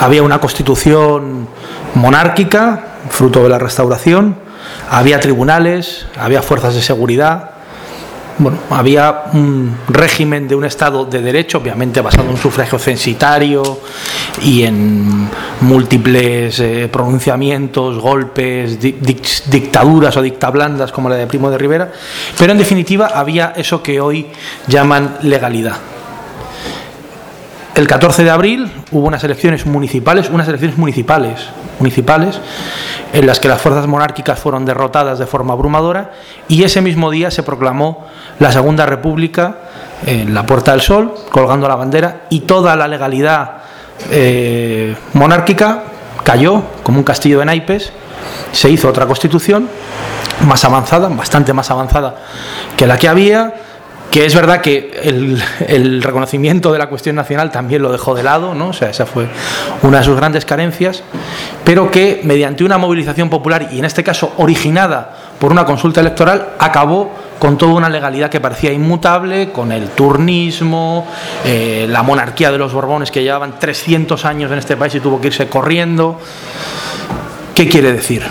había 0.00 0.22
una 0.22 0.38
constitución 0.38 1.46
monárquica, 1.94 2.80
fruto 3.10 3.42
de 3.42 3.50
la 3.50 3.58
restauración, 3.58 4.36
había 4.90 5.20
tribunales, 5.20 6.06
había 6.18 6.40
fuerzas 6.40 6.76
de 6.76 6.80
seguridad, 6.80 7.50
bueno, 8.38 8.58
había 8.70 9.24
un 9.32 9.76
régimen 9.88 10.46
de 10.46 10.54
un 10.54 10.64
Estado 10.64 11.04
de 11.04 11.20
derecho, 11.20 11.58
obviamente 11.58 12.00
basado 12.00 12.30
en 12.30 12.36
sufragio 12.36 12.78
censitario 12.78 13.80
y 14.42 14.62
en 14.62 15.28
múltiples 15.62 16.60
eh, 16.60 16.88
pronunciamientos, 16.92 17.98
golpes, 17.98 18.80
di 18.80 18.92
dictaduras 18.92 20.16
o 20.16 20.22
dictablandas 20.22 20.92
como 20.92 21.08
la 21.08 21.16
de 21.16 21.26
Primo 21.26 21.50
de 21.50 21.58
Rivera, 21.58 21.90
pero 22.38 22.52
en 22.52 22.58
definitiva 22.58 23.06
había 23.14 23.52
eso 23.56 23.82
que 23.82 24.00
hoy 24.00 24.26
llaman 24.66 25.18
legalidad. 25.22 25.95
El 27.76 27.86
14 27.86 28.24
de 28.24 28.30
abril 28.30 28.72
hubo 28.90 29.06
unas 29.06 29.22
elecciones 29.22 29.66
municipales, 29.66 30.30
unas 30.30 30.48
elecciones 30.48 30.78
municipales, 30.78 31.40
municipales, 31.78 32.40
en 33.12 33.26
las 33.26 33.38
que 33.38 33.48
las 33.48 33.60
fuerzas 33.60 33.86
monárquicas 33.86 34.38
fueron 34.38 34.64
derrotadas 34.64 35.18
de 35.18 35.26
forma 35.26 35.52
abrumadora 35.52 36.12
y 36.48 36.62
ese 36.62 36.80
mismo 36.80 37.10
día 37.10 37.30
se 37.30 37.42
proclamó 37.42 38.06
la 38.38 38.50
Segunda 38.50 38.86
República 38.86 39.56
en 40.06 40.32
la 40.32 40.46
Puerta 40.46 40.70
del 40.70 40.80
Sol, 40.80 41.12
colgando 41.30 41.68
la 41.68 41.76
bandera 41.76 42.22
y 42.30 42.40
toda 42.40 42.76
la 42.76 42.88
legalidad 42.88 43.58
eh, 44.10 44.96
monárquica 45.12 45.82
cayó 46.24 46.62
como 46.82 46.96
un 46.96 47.04
castillo 47.04 47.40
de 47.40 47.44
naipes, 47.44 47.92
se 48.52 48.70
hizo 48.70 48.88
otra 48.88 49.04
constitución 49.04 49.68
más 50.46 50.64
avanzada, 50.64 51.08
bastante 51.08 51.52
más 51.52 51.70
avanzada 51.70 52.14
que 52.74 52.86
la 52.86 52.96
que 52.96 53.06
había, 53.06 53.65
que 54.16 54.24
es 54.24 54.34
verdad 54.34 54.62
que 54.62 54.98
el, 55.68 56.02
reconocimiento 56.02 56.72
de 56.72 56.78
la 56.78 56.88
cuestión 56.88 57.16
nacional 57.16 57.52
también 57.52 57.82
lo 57.82 57.92
dejó 57.92 58.14
de 58.14 58.22
lado, 58.22 58.54
¿no? 58.54 58.68
o 58.68 58.72
sea, 58.72 58.88
esa 58.88 59.04
fue 59.04 59.26
una 59.82 59.98
de 59.98 60.04
sus 60.04 60.16
grandes 60.16 60.46
carencias, 60.46 61.02
pero 61.64 61.90
que 61.90 62.22
mediante 62.24 62.64
una 62.64 62.78
movilización 62.78 63.28
popular, 63.28 63.68
y 63.72 63.78
en 63.78 63.84
este 63.84 64.02
caso 64.02 64.32
originada 64.38 65.14
por 65.38 65.52
una 65.52 65.66
consulta 65.66 66.00
electoral, 66.00 66.48
acabó 66.58 67.12
con 67.38 67.58
toda 67.58 67.74
una 67.74 67.90
legalidad 67.90 68.30
que 68.30 68.40
parecía 68.40 68.72
inmutable, 68.72 69.52
con 69.52 69.70
el 69.70 69.90
turnismo, 69.90 71.06
eh, 71.44 71.84
la 71.86 72.02
monarquía 72.02 72.50
de 72.50 72.56
los 72.56 72.72
Borbones 72.72 73.10
que 73.10 73.22
llevaban 73.22 73.58
300 73.58 74.24
años 74.24 74.50
en 74.50 74.56
este 74.56 74.78
país 74.78 74.94
y 74.94 75.00
tuvo 75.00 75.20
que 75.20 75.26
irse 75.26 75.46
corriendo. 75.48 76.18
¿Qué 77.54 77.68
quiere 77.68 77.92
decir? 77.92 78.22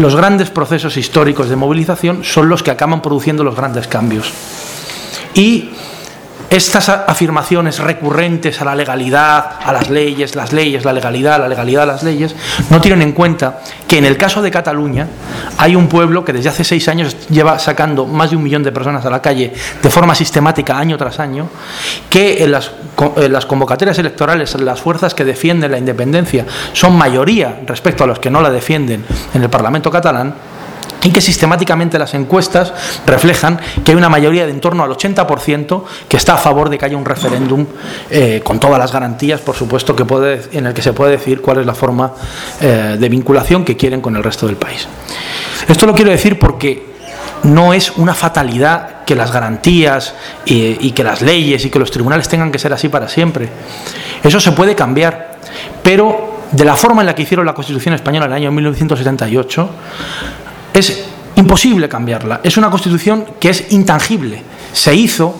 Los 0.00 0.16
grandes 0.16 0.50
procesos 0.50 0.96
históricos 0.96 1.48
de 1.48 1.56
movilización 1.56 2.24
son 2.24 2.48
los 2.48 2.62
que 2.62 2.70
acaban 2.70 3.02
produciendo 3.02 3.44
los 3.44 3.56
grandes 3.56 3.86
cambios. 3.86 4.32
Estas 6.50 6.88
afirmaciones 6.88 7.78
recurrentes 7.78 8.60
a 8.60 8.64
la 8.64 8.74
legalidad, 8.74 9.52
a 9.64 9.72
las 9.72 9.88
leyes, 9.88 10.34
las 10.34 10.52
leyes, 10.52 10.84
la 10.84 10.92
legalidad, 10.92 11.38
la 11.38 11.48
legalidad, 11.48 11.86
las 11.86 12.02
leyes, 12.02 12.34
no 12.70 12.80
tienen 12.80 13.02
en 13.02 13.12
cuenta 13.12 13.60
que 13.86 13.98
en 13.98 14.04
el 14.04 14.16
caso 14.16 14.42
de 14.42 14.50
Cataluña 14.50 15.06
hay 15.58 15.76
un 15.76 15.86
pueblo 15.88 16.24
que 16.24 16.32
desde 16.32 16.48
hace 16.48 16.64
seis 16.64 16.88
años 16.88 17.16
lleva 17.28 17.60
sacando 17.60 18.04
más 18.04 18.30
de 18.30 18.36
un 18.36 18.42
millón 18.42 18.64
de 18.64 18.72
personas 18.72 19.06
a 19.06 19.10
la 19.10 19.22
calle 19.22 19.52
de 19.80 19.90
forma 19.90 20.14
sistemática 20.14 20.76
año 20.76 20.98
tras 20.98 21.20
año, 21.20 21.48
que 22.10 22.42
en 22.42 22.50
las, 22.50 22.72
en 23.16 23.32
las 23.32 23.46
convocatorias 23.46 23.98
electorales 23.98 24.58
las 24.60 24.80
fuerzas 24.80 25.14
que 25.14 25.24
defienden 25.24 25.70
la 25.70 25.78
independencia 25.78 26.44
son 26.72 26.96
mayoría 26.96 27.60
respecto 27.64 28.02
a 28.02 28.08
los 28.08 28.18
que 28.18 28.30
no 28.30 28.42
la 28.42 28.50
defienden 28.50 29.04
en 29.34 29.42
el 29.42 29.50
Parlamento 29.50 29.88
catalán, 29.88 30.34
y 31.02 31.10
que 31.10 31.20
sistemáticamente 31.20 31.98
las 31.98 32.14
encuestas 32.14 32.72
reflejan 33.06 33.58
que 33.84 33.92
hay 33.92 33.96
una 33.96 34.08
mayoría 34.08 34.46
de 34.46 34.50
en 34.50 34.60
torno 34.60 34.82
al 34.82 34.90
80% 34.90 35.82
que 36.08 36.16
está 36.16 36.34
a 36.34 36.38
favor 36.38 36.68
de 36.68 36.78
que 36.78 36.84
haya 36.84 36.96
un 36.96 37.04
referéndum 37.04 37.66
eh, 38.10 38.40
con 38.44 38.60
todas 38.60 38.78
las 38.78 38.92
garantías, 38.92 39.40
por 39.40 39.54
supuesto, 39.54 39.96
que 39.96 40.04
puede, 40.04 40.42
en 40.52 40.66
el 40.66 40.74
que 40.74 40.82
se 40.82 40.92
puede 40.92 41.12
decir 41.12 41.40
cuál 41.40 41.58
es 41.60 41.66
la 41.66 41.74
forma 41.74 42.12
eh, 42.60 42.96
de 42.98 43.08
vinculación 43.08 43.64
que 43.64 43.76
quieren 43.76 44.00
con 44.00 44.16
el 44.16 44.22
resto 44.22 44.46
del 44.46 44.56
país. 44.56 44.86
Esto 45.68 45.86
lo 45.86 45.94
quiero 45.94 46.10
decir 46.10 46.38
porque 46.38 46.90
no 47.44 47.72
es 47.72 47.92
una 47.96 48.14
fatalidad 48.14 49.04
que 49.04 49.14
las 49.14 49.32
garantías 49.32 50.14
y, 50.44 50.86
y 50.86 50.92
que 50.92 51.02
las 51.02 51.22
leyes 51.22 51.64
y 51.64 51.70
que 51.70 51.78
los 51.78 51.90
tribunales 51.90 52.28
tengan 52.28 52.52
que 52.52 52.58
ser 52.58 52.72
así 52.72 52.88
para 52.88 53.08
siempre. 53.08 53.48
Eso 54.22 54.40
se 54.40 54.52
puede 54.52 54.74
cambiar, 54.74 55.38
pero 55.82 56.40
de 56.52 56.64
la 56.64 56.76
forma 56.76 57.02
en 57.02 57.06
la 57.06 57.14
que 57.14 57.22
hicieron 57.22 57.46
la 57.46 57.54
Constitución 57.54 57.94
española 57.94 58.26
en 58.26 58.32
el 58.32 58.36
año 58.38 58.52
1978, 58.52 59.70
es 60.72 61.04
imposible 61.36 61.88
cambiarla. 61.88 62.40
Es 62.42 62.56
una 62.56 62.70
constitución 62.70 63.24
que 63.38 63.50
es 63.50 63.72
intangible. 63.72 64.42
Se 64.72 64.94
hizo 64.94 65.34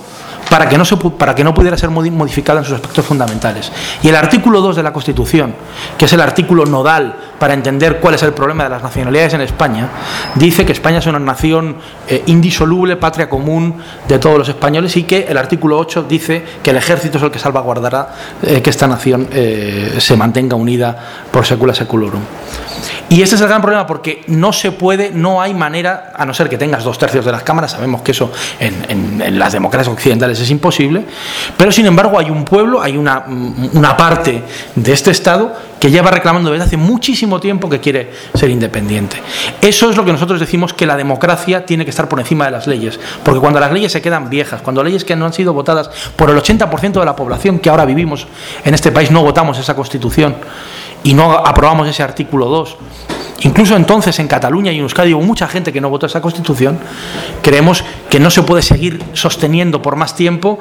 para 0.49 0.69
que, 0.69 0.79
no 0.79 0.85
se, 0.85 0.97
para 0.97 1.35
que 1.35 1.45
no 1.45 1.55
pudiera 1.55 1.77
ser 1.77 1.91
modificada 1.91 2.61
en 2.61 2.65
sus 2.65 2.75
aspectos 2.75 3.05
fundamentales. 3.05 3.71
Y 4.03 4.09
el 4.09 4.17
artículo 4.17 4.61
2 4.61 4.77
de 4.77 4.83
la 4.83 4.93
Constitución, 4.93 5.55
que 5.99 6.07
es 6.07 6.13
el 6.13 6.21
artículo 6.21 6.67
nodal 6.67 7.17
para 7.39 7.55
entender 7.55 8.01
cuál 8.01 8.15
es 8.15 8.23
el 8.23 8.33
problema 8.33 8.65
de 8.65 8.71
las 8.71 8.83
nacionalidades 8.83 9.35
en 9.35 9.41
España, 9.43 9.89
dice 10.35 10.67
que 10.67 10.73
España 10.73 10.99
es 10.99 11.07
una 11.07 11.19
nación 11.19 11.77
eh, 12.09 12.23
indisoluble, 12.27 12.97
patria 12.97 13.29
común 13.29 13.77
de 14.09 14.19
todos 14.19 14.39
los 14.39 14.49
españoles 14.49 14.97
y 14.97 15.05
que 15.05 15.27
el 15.29 15.37
artículo 15.37 15.79
8 15.79 16.05
dice 16.09 16.45
que 16.63 16.71
el 16.71 16.77
ejército 16.77 17.19
es 17.19 17.25
el 17.25 17.31
que 17.31 17.39
salvaguardará 17.39 18.15
eh, 18.43 18.61
que 18.61 18.71
esta 18.71 18.87
nación 18.87 19.29
eh, 19.33 19.97
se 19.99 20.17
mantenga 20.17 20.57
unida 20.57 20.97
por 21.31 21.47
secula 21.47 21.75
seculorum. 21.75 22.23
Y 23.11 23.23
este 23.23 23.35
es 23.35 23.41
el 23.41 23.49
gran 23.49 23.61
problema 23.61 23.89
porque 23.89 24.23
no 24.29 24.53
se 24.53 24.71
puede, 24.71 25.11
no 25.11 25.43
hay 25.43 25.53
manera, 25.53 26.13
a 26.17 26.25
no 26.25 26.33
ser 26.33 26.49
que 26.49 26.57
tengas 26.57 26.85
dos 26.85 26.97
tercios 26.97 27.25
de 27.25 27.33
las 27.33 27.43
cámaras, 27.43 27.73
sabemos 27.73 28.03
que 28.03 28.13
eso 28.13 28.31
en, 28.61 29.37
las 29.37 29.53
democracias 29.53 29.93
occidentales 29.93 30.30
es 30.39 30.51
imposible, 30.51 31.05
pero 31.57 31.73
sin 31.73 31.87
embargo 31.87 32.19
hay 32.19 32.31
un 32.31 32.45
pueblo, 32.45 32.81
hay 32.81 32.97
una, 32.97 33.25
una 33.73 33.97
parte 33.97 34.43
de 34.75 34.93
este 34.93 35.11
Estado 35.11 35.53
que 35.81 35.91
lleva 35.91 36.11
reclamando 36.11 36.51
desde 36.51 36.65
hace 36.65 36.77
muchísimo 36.77 37.41
tiempo 37.41 37.69
que 37.69 37.81
quiere 37.81 38.13
ser 38.35 38.51
independiente. 38.51 39.17
Eso 39.63 39.91
es 39.91 39.97
lo 39.97 40.05
que 40.05 40.13
nosotros 40.13 40.39
decimos 40.39 40.75
que 40.75 40.87
la 40.87 40.97
democracia 40.97 41.65
tiene 41.65 41.85
que 41.85 41.91
estar 41.91 42.07
por 42.09 42.21
encima 42.21 42.45
de 42.45 42.51
las 42.51 42.67
leyes, 42.67 43.01
porque 43.25 43.41
cuando 43.41 43.59
las 43.59 43.73
leyes 43.73 43.91
se 43.91 44.03
quedan 44.03 44.29
viejas, 44.29 44.61
cuando 44.61 44.85
leyes 44.85 45.05
que 45.05 45.17
no 45.17 45.25
han 45.25 45.33
sido 45.33 45.55
votadas 45.55 45.91
por 46.17 46.29
el 46.29 46.37
80% 46.37 47.01
de 47.01 47.05
la 47.05 47.17
población 47.17 47.59
que 47.59 47.71
ahora 47.71 47.87
vivimos 47.87 48.27
en 48.65 48.75
este 48.75 48.93
país 48.93 49.11
no 49.11 49.23
votamos 49.23 49.59
esa 49.59 49.75
constitución 49.75 50.37
y 51.03 51.15
no 51.15 51.33
aprobamos 51.33 51.89
ese 51.89 52.03
artículo 52.03 52.47
2, 52.47 52.77
Incluso 53.41 53.77
entonces 53.77 54.19
en 54.19 54.29
Cataluña 54.29 54.73
y 54.73 54.77
en 54.77 54.83
Euskadi 54.83 55.15
hubo 55.15 55.23
mucha 55.23 55.49
gente 55.49 55.73
que 55.73 55.81
no 55.81 55.89
votó 55.89 56.07
esa 56.07 56.21
constitución. 56.21 56.79
Creemos 57.43 57.85
que 58.09 58.21
no 58.21 58.31
se 58.31 58.43
puede 58.43 58.63
seguir 58.63 59.03
sosteniendo 59.15 59.81
por 59.81 59.97
más 59.97 60.15
tiempo 60.15 60.59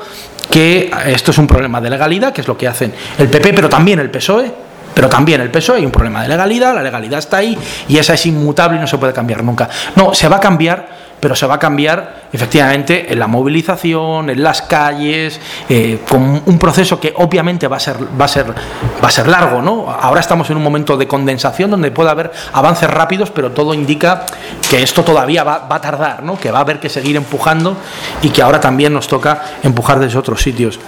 que 0.49 0.91
esto 1.07 1.31
es 1.31 1.37
un 1.37 1.47
problema 1.47 1.81
de 1.81 1.89
legalidad, 1.89 2.33
que 2.33 2.41
es 2.41 2.47
lo 2.47 2.57
que 2.57 2.67
hacen 2.67 2.93
el 3.17 3.27
PP, 3.29 3.53
pero 3.53 3.69
también 3.69 3.99
el 3.99 4.09
PSOE. 4.09 4.51
Pero 4.93 5.07
también 5.07 5.39
el 5.39 5.51
PSOE 5.51 5.77
hay 5.77 5.85
un 5.85 5.91
problema 5.91 6.23
de 6.23 6.29
legalidad, 6.29 6.73
la 6.73 6.81
legalidad 6.81 7.19
está 7.19 7.37
ahí 7.37 7.57
y 7.87 7.97
esa 7.97 8.15
es 8.15 8.25
inmutable 8.25 8.77
y 8.77 8.81
no 8.81 8.87
se 8.87 8.97
puede 8.97 9.13
cambiar 9.13 9.43
nunca. 9.43 9.69
No, 9.95 10.13
se 10.13 10.27
va 10.27 10.37
a 10.37 10.39
cambiar 10.39 10.89
pero 11.19 11.35
se 11.35 11.45
va 11.45 11.55
a 11.55 11.59
cambiar 11.59 12.23
efectivamente 12.31 13.11
en 13.11 13.19
la 13.19 13.27
movilización, 13.27 14.29
en 14.29 14.43
las 14.43 14.61
calles, 14.61 15.39
eh, 15.67 15.99
con 16.07 16.41
un 16.45 16.59
proceso 16.59 16.99
que 16.99 17.13
obviamente 17.17 17.67
va 17.67 17.77
a 17.77 17.79
ser, 17.79 17.97
va 18.19 18.25
a 18.25 18.27
ser, 18.27 18.45
va 18.49 19.07
a 19.07 19.11
ser 19.11 19.27
largo, 19.27 19.61
¿no? 19.61 19.89
Ahora 19.89 20.21
estamos 20.21 20.49
en 20.49 20.57
un 20.57 20.63
momento 20.63 20.97
de 20.97 21.07
condensación 21.07 21.71
donde 21.71 21.91
puede 21.91 22.09
haber 22.09 22.31
avances 22.53 22.89
rápidos, 22.89 23.31
pero 23.31 23.51
todo 23.51 23.73
indica 23.73 24.25
que 24.69 24.81
esto 24.81 25.03
todavía 25.03 25.43
va, 25.43 25.59
va 25.59 25.77
a 25.77 25.81
tardar, 25.81 26.23
¿no? 26.23 26.39
Que 26.39 26.51
va 26.51 26.59
a 26.59 26.61
haber 26.61 26.79
que 26.79 26.89
seguir 26.89 27.15
empujando 27.15 27.77
y 28.21 28.29
que 28.29 28.41
ahora 28.41 28.59
también 28.59 28.93
nos 28.93 29.07
toca 29.07 29.43
empujar 29.63 29.99
desde 29.99 30.17
otros 30.17 30.41
sitios. 30.41 30.79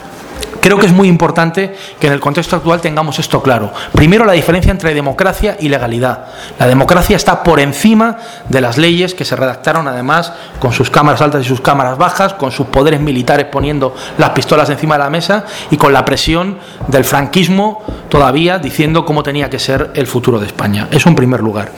Creo 0.61 0.77
que 0.77 0.85
es 0.85 0.93
muy 0.93 1.07
importante 1.07 1.75
que 1.99 2.07
en 2.07 2.13
el 2.13 2.19
contexto 2.19 2.55
actual 2.55 2.81
tengamos 2.81 3.17
esto 3.17 3.41
claro. 3.41 3.71
Primero, 3.93 4.25
la 4.25 4.33
diferencia 4.33 4.71
entre 4.71 4.93
democracia 4.93 5.57
y 5.59 5.69
legalidad. 5.69 6.25
La 6.59 6.67
democracia 6.67 7.15
está 7.15 7.41
por 7.41 7.59
encima 7.59 8.17
de 8.47 8.61
las 8.61 8.77
leyes 8.77 9.15
que 9.15 9.25
se 9.25 9.35
redactaron, 9.35 9.87
además, 9.87 10.33
con 10.59 10.71
sus 10.71 10.91
cámaras 10.91 11.21
altas 11.21 11.45
y 11.45 11.47
sus 11.47 11.61
cámaras 11.61 11.97
bajas, 11.97 12.33
con 12.33 12.51
sus 12.51 12.67
poderes 12.67 13.01
militares 13.01 13.47
poniendo 13.47 13.95
las 14.17 14.29
pistolas 14.31 14.69
encima 14.69 14.95
de 14.95 15.03
la 15.03 15.09
mesa 15.09 15.45
y 15.71 15.77
con 15.77 15.93
la 15.93 16.05
presión 16.05 16.59
del 16.87 17.05
franquismo 17.05 17.83
todavía 18.09 18.59
diciendo 18.59 19.05
cómo 19.05 19.23
tenía 19.23 19.49
que 19.49 19.57
ser 19.57 19.91
el 19.95 20.05
futuro 20.05 20.39
de 20.39 20.45
España. 20.45 20.87
Eso 20.91 21.09
en 21.09 21.15
primer 21.15 21.41
lugar. 21.41 21.71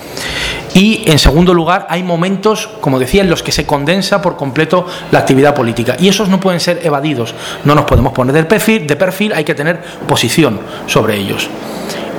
Y 0.73 1.03
en 1.05 1.19
segundo 1.19 1.53
lugar, 1.53 1.85
hay 1.89 2.01
momentos, 2.01 2.67
como 2.81 2.97
decía, 2.97 3.21
en 3.21 3.29
los 3.29 3.43
que 3.43 3.51
se 3.51 3.65
condensa 3.65 4.21
por 4.21 4.35
completo 4.35 4.87
la 5.11 5.19
actividad 5.19 5.53
política. 5.53 5.95
Y 5.99 6.07
esos 6.07 6.29
no 6.29 6.39
pueden 6.39 6.59
ser 6.59 6.79
evadidos. 6.83 7.35
No 7.63 7.75
nos 7.75 7.85
podemos 7.85 8.11
poner 8.11 8.33
del 8.33 8.47
de 8.59 8.95
perfil 8.95 9.33
hay 9.33 9.43
que 9.43 9.55
tener 9.55 9.81
posición 10.07 10.59
sobre 10.87 11.15
ellos. 11.15 11.49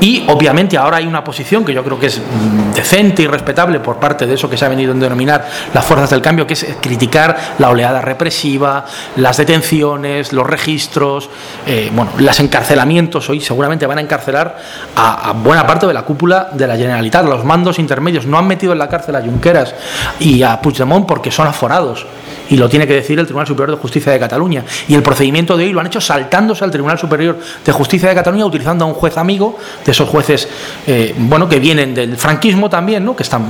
Y 0.00 0.24
obviamente 0.28 0.76
ahora 0.76 0.98
hay 0.98 1.06
una 1.06 1.22
posición 1.22 1.64
que 1.64 1.72
yo 1.72 1.84
creo 1.84 1.98
que 1.98 2.06
es 2.06 2.18
mm, 2.18 2.74
decente 2.74 3.22
y 3.22 3.26
respetable 3.26 3.80
por 3.80 3.96
parte 3.96 4.26
de 4.26 4.34
eso 4.34 4.50
que 4.50 4.56
se 4.56 4.64
ha 4.64 4.68
venido 4.68 4.92
a 4.92 4.96
denominar 4.96 5.48
las 5.72 5.84
fuerzas 5.84 6.10
del 6.10 6.20
cambio, 6.20 6.46
que 6.46 6.54
es 6.54 6.66
criticar 6.80 7.54
la 7.58 7.70
oleada 7.70 8.00
represiva, 8.00 8.84
las 9.16 9.36
detenciones, 9.36 10.32
los 10.32 10.46
registros, 10.46 11.30
eh, 11.66 11.90
bueno, 11.94 12.10
los 12.18 12.38
encarcelamientos. 12.40 13.30
Hoy 13.30 13.40
seguramente 13.40 13.86
van 13.86 13.98
a 13.98 14.00
encarcelar 14.02 14.58
a, 14.96 15.30
a, 15.30 15.32
buena 15.32 15.66
parte 15.66 15.86
de 15.86 15.94
la 15.94 16.02
cúpula 16.02 16.50
de 16.52 16.66
la 16.66 16.76
Generalitat, 16.76 17.24
los 17.24 17.44
mandos 17.44 17.78
intermedios. 17.78 18.26
No 18.26 18.36
han 18.36 18.46
metido 18.46 18.72
en 18.72 18.80
la 18.80 18.88
cárcel 18.88 19.16
a 19.16 19.22
Junqueras 19.22 19.74
y 20.18 20.42
a 20.42 20.60
Puigdemont 20.60 21.06
porque 21.06 21.30
son 21.30 21.46
aforados 21.46 22.06
y 22.50 22.56
lo 22.56 22.68
tiene 22.68 22.86
que 22.86 22.94
decir 22.94 23.18
el 23.18 23.26
Tribunal 23.26 23.46
Superior 23.46 23.76
de 23.76 23.80
Justicia 23.80 24.12
de 24.12 24.18
Cataluña. 24.18 24.64
Y 24.88 24.94
el 24.94 25.02
procedimiento 25.02 25.56
de 25.56 25.64
hoy 25.64 25.72
lo 25.72 25.80
han 25.80 25.86
hecho 25.86 26.00
saltándose 26.00 26.64
al 26.64 26.70
Tribunal 26.70 26.98
Superior 26.98 27.38
de 27.64 27.72
Justicia 27.72 28.08
de 28.08 28.14
Cataluña 28.14 28.46
utilizando 28.46 28.84
a 28.84 28.88
un 28.88 28.94
juez 28.94 29.16
amigo, 29.16 29.58
de 29.84 29.92
esos 29.92 30.08
jueces 30.08 30.48
eh, 30.86 31.14
bueno, 31.16 31.48
que 31.48 31.58
vienen 31.58 31.94
del 31.94 32.16
franquismo 32.16 32.68
también, 32.68 33.04
¿no? 33.04 33.16
que 33.16 33.22
están, 33.22 33.46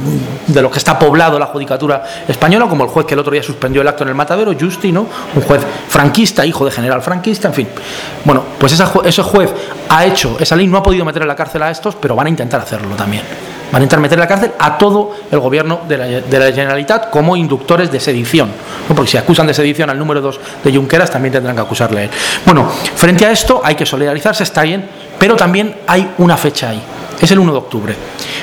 de 0.46 0.62
lo 0.62 0.70
que 0.70 0.78
está 0.78 0.98
poblado 0.98 1.38
la 1.38 1.46
judicatura 1.46 2.04
española, 2.28 2.66
como 2.68 2.84
el 2.84 2.90
juez 2.90 3.06
que 3.06 3.14
el 3.14 3.20
otro 3.20 3.32
día 3.32 3.42
suspendió 3.42 3.82
el 3.82 3.88
acto 3.88 4.04
en 4.04 4.10
el 4.10 4.14
matadero, 4.14 4.52
Justi, 4.58 4.90
un 4.90 5.06
juez 5.46 5.62
franquista, 5.88 6.46
hijo 6.46 6.64
de 6.64 6.70
general 6.70 7.02
franquista, 7.02 7.48
en 7.48 7.54
fin. 7.54 7.68
Bueno, 8.24 8.44
pues 8.58 8.72
ese 8.72 9.22
juez 9.22 9.50
ha 9.88 10.04
hecho, 10.04 10.36
esa 10.38 10.56
ley 10.56 10.66
no 10.66 10.78
ha 10.78 10.82
podido 10.82 11.04
meter 11.04 11.22
en 11.22 11.28
la 11.28 11.36
cárcel 11.36 11.62
a 11.62 11.70
estos, 11.70 11.94
pero 11.96 12.14
van 12.14 12.26
a 12.26 12.30
intentar 12.30 12.60
hacerlo 12.60 12.94
también. 12.94 13.22
Van 13.72 13.80
a 13.80 13.84
intentar 13.84 14.00
meter 14.00 14.16
en 14.16 14.20
la 14.20 14.28
cárcel 14.28 14.52
a 14.58 14.78
todo 14.78 15.12
el 15.30 15.38
gobierno 15.40 15.80
de 15.88 15.98
la, 15.98 16.52
Generalitat 16.52 17.10
como 17.10 17.36
inductores 17.36 17.90
de 17.90 18.00
sedición. 18.00 18.50
¿no? 18.88 18.94
Porque 18.94 19.10
si 19.10 19.16
acusan 19.16 19.46
de 19.46 19.54
sedición 19.54 19.90
al 19.90 19.98
número 19.98 20.20
2 20.20 20.40
de 20.62 20.72
Junqueras, 20.74 21.10
también 21.10 21.32
tendrán 21.32 21.56
que 21.56 21.62
acusarle 21.62 22.00
a 22.00 22.04
él. 22.04 22.10
Bueno, 22.44 22.68
frente 22.68 23.26
a 23.26 23.30
esto 23.30 23.60
hay 23.64 23.74
que 23.74 23.86
solidarizarse, 23.86 24.42
está 24.42 24.62
bien, 24.62 24.88
pero 25.18 25.36
también 25.36 25.76
hay 25.86 26.12
una 26.18 26.36
fecha 26.36 26.70
ahí. 26.70 26.82
Es 27.20 27.30
el 27.30 27.38
1 27.38 27.52
de 27.52 27.58
octubre. 27.58 27.96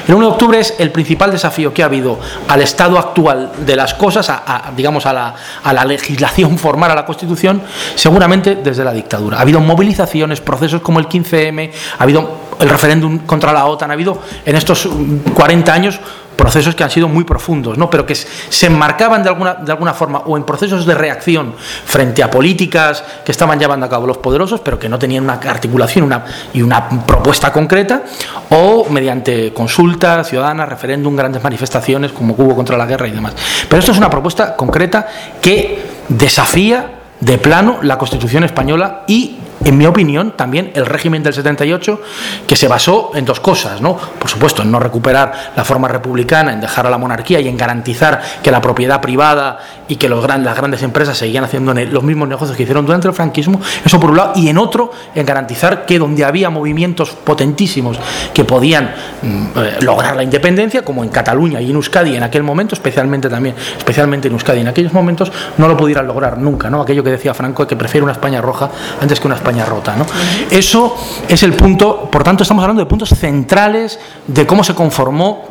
El 0.08 0.16
1 0.16 0.26
de 0.26 0.32
octubre 0.32 0.60
es 0.60 0.76
el 0.80 0.92
principal 0.92 1.32
desafío 1.32 1.74
que 1.74 1.84
ha 1.84 1.86
habido 1.86 2.20
al 2.48 2.62
estado 2.62 2.98
actual 2.98 3.52
de 3.66 3.76
las 3.76 3.94
cosas, 3.94 4.30
a, 4.30 4.68
a, 4.68 4.72
digamos 4.72 5.06
a 5.06 5.14
la, 5.14 5.36
a 5.64 5.74
la, 5.74 5.86
legislación 5.86 6.58
formal, 6.60 6.92
a 6.92 6.96
la 6.96 7.06
Constitución, 7.06 7.62
seguramente 7.96 8.56
desde 8.56 8.84
la 8.84 8.94
dictadura. 8.94 9.38
Ha 9.38 9.42
habido 9.42 9.60
movilizaciones, 9.60 10.42
procesos 10.42 10.82
como 10.82 11.00
el 11.00 11.08
15M, 11.08 11.72
ha 11.98 12.04
habido 12.04 12.52
el 12.60 12.70
referéndum 12.70 13.20
contra 13.20 13.54
la 13.54 13.66
OTAN, 13.66 13.92
ha 13.92 13.94
habido 13.94 14.20
en 14.46 14.56
estos 14.56 14.88
40 15.34 15.74
años 15.74 16.00
procesos 16.42 16.74
que 16.74 16.84
han 16.84 16.90
sido 16.90 17.08
muy 17.08 17.24
profundos, 17.24 17.78
¿no? 17.78 17.88
pero 17.88 18.04
que 18.04 18.16
se 18.16 18.66
enmarcaban 18.66 19.22
de 19.22 19.30
alguna, 19.30 19.54
de 19.54 19.72
alguna 19.72 19.94
forma 19.94 20.24
o 20.26 20.36
en 20.36 20.44
procesos 20.44 20.88
de 20.88 20.96
reacción 20.96 21.54
frente 21.86 22.24
a 22.24 22.32
políticas 22.32 23.04
que 23.24 23.32
estaban 23.32 23.60
llevando 23.60 23.86
a 23.86 23.90
cabo 23.90 24.08
los 24.08 24.18
poderosos, 24.18 24.60
pero 24.60 24.80
que 24.80 24.90
no 24.90 24.98
tenían 24.98 25.24
una 25.24 25.34
articulación 25.34 26.06
una, 26.06 26.26
y 26.52 26.64
una 26.64 26.90
propuesta 27.06 27.54
concreta, 27.54 28.02
o 28.50 28.88
mediante 28.90 29.54
consultas 29.54 30.28
ciudadanas, 30.28 30.68
referéndum, 30.68 31.16
grandes 31.16 31.44
manifestaciones 31.44 32.12
como 32.12 32.34
hubo 32.36 32.56
contra 32.56 32.76
la 32.76 32.88
guerra 32.88 33.08
y 33.08 33.12
demás. 33.12 33.36
Pero 33.70 33.80
esto 33.80 33.92
es 33.92 34.00
una 34.00 34.10
propuesta 34.10 34.56
concreta 34.56 35.08
que 35.40 35.80
desafía 36.10 37.02
de 37.20 37.38
plano 37.38 37.78
la 37.84 38.00
Constitución 38.00 38.44
española 38.46 39.04
y 39.08 39.38
en 39.64 39.78
mi 39.78 39.86
opinión, 39.86 40.32
también 40.32 40.72
el 40.74 40.86
régimen 40.86 41.22
del 41.24 41.34
78, 41.34 42.02
que 42.48 42.56
se 42.56 42.68
basó 42.68 43.12
en 43.16 43.26
dos 43.26 43.40
cosas, 43.40 43.82
¿no? 43.82 43.96
Por 43.96 44.30
supuesto, 44.30 44.64
en 44.64 44.72
no 44.72 44.80
recuperar 44.80 45.52
la 45.56 45.64
forma 45.64 45.88
republicana, 45.88 46.54
en 46.54 46.62
dejar 46.62 46.88
a 46.88 46.90
la 46.90 46.98
monarquía 46.98 47.40
y 47.40 47.48
en 47.48 47.58
garantizar 47.58 48.22
que 48.42 48.52
la 48.52 48.62
propiedad 48.62 49.02
privada 49.02 49.60
y 49.88 49.98
que 49.98 50.10
los 50.10 50.22
las 50.22 50.56
grandes 50.56 50.82
empresas 50.84 51.18
seguían 51.18 51.44
haciendo 51.44 51.74
los 51.74 52.04
mismos 52.04 52.28
negocios 52.28 52.56
que 52.56 52.64
hicieron 52.64 52.86
durante 52.86 53.08
el 53.08 53.14
franquismo, 53.14 53.60
eso 53.84 54.00
por 54.00 54.12
un 54.12 54.18
lado, 54.18 54.34
y 54.36 54.48
en 54.48 54.58
otro, 54.58 54.92
en 55.14 55.26
garantizar 55.26 55.86
que 55.86 56.00
donde 56.00 56.24
había 56.24 56.50
movimientos 56.50 57.12
potentísimos 57.12 58.00
que 58.34 58.46
podían 58.46 58.94
mm, 59.22 59.46
eh, 59.56 59.78
lograr 59.82 60.16
la 60.16 60.24
independencia, 60.24 60.84
como 60.86 61.04
en 61.04 61.10
Cataluña 61.10 61.60
y 61.60 61.70
en 61.70 61.76
Euskadi 61.76 62.16
en 62.16 62.24
aquel 62.24 62.44
momento, 62.44 62.76
especialmente 62.76 63.30
también, 63.30 63.56
especialmente 63.78 64.28
en 64.28 64.34
Euskadi 64.34 64.62
en 64.62 64.68
aquellos 64.68 64.94
momentos, 64.94 65.32
no 65.58 65.68
lo 65.68 65.76
pudieran 65.76 66.08
lograr 66.08 66.38
nunca, 66.38 66.70
¿no? 66.70 66.82
Aquello 66.82 67.04
que 67.04 67.12
decía 67.12 67.34
Franco, 67.34 67.68
que 67.68 67.76
prefiere 67.76 68.04
una 68.04 68.14
España 68.14 68.42
roja 68.42 68.70
antes 69.02 69.20
que 69.20 69.28
una 69.28 69.36
España 69.36 69.51
¿no? 69.52 70.06
Eso 70.50 70.96
es 71.28 71.44
el 71.44 71.54
punto, 71.54 72.10
por 72.12 72.24
tanto 72.24 72.44
estamos 72.44 72.62
hablando 72.64 72.82
de 72.82 72.90
puntos 72.90 73.10
centrales 73.10 74.00
de 74.28 74.46
cómo 74.46 74.64
se 74.64 74.74
conformó 74.74 75.46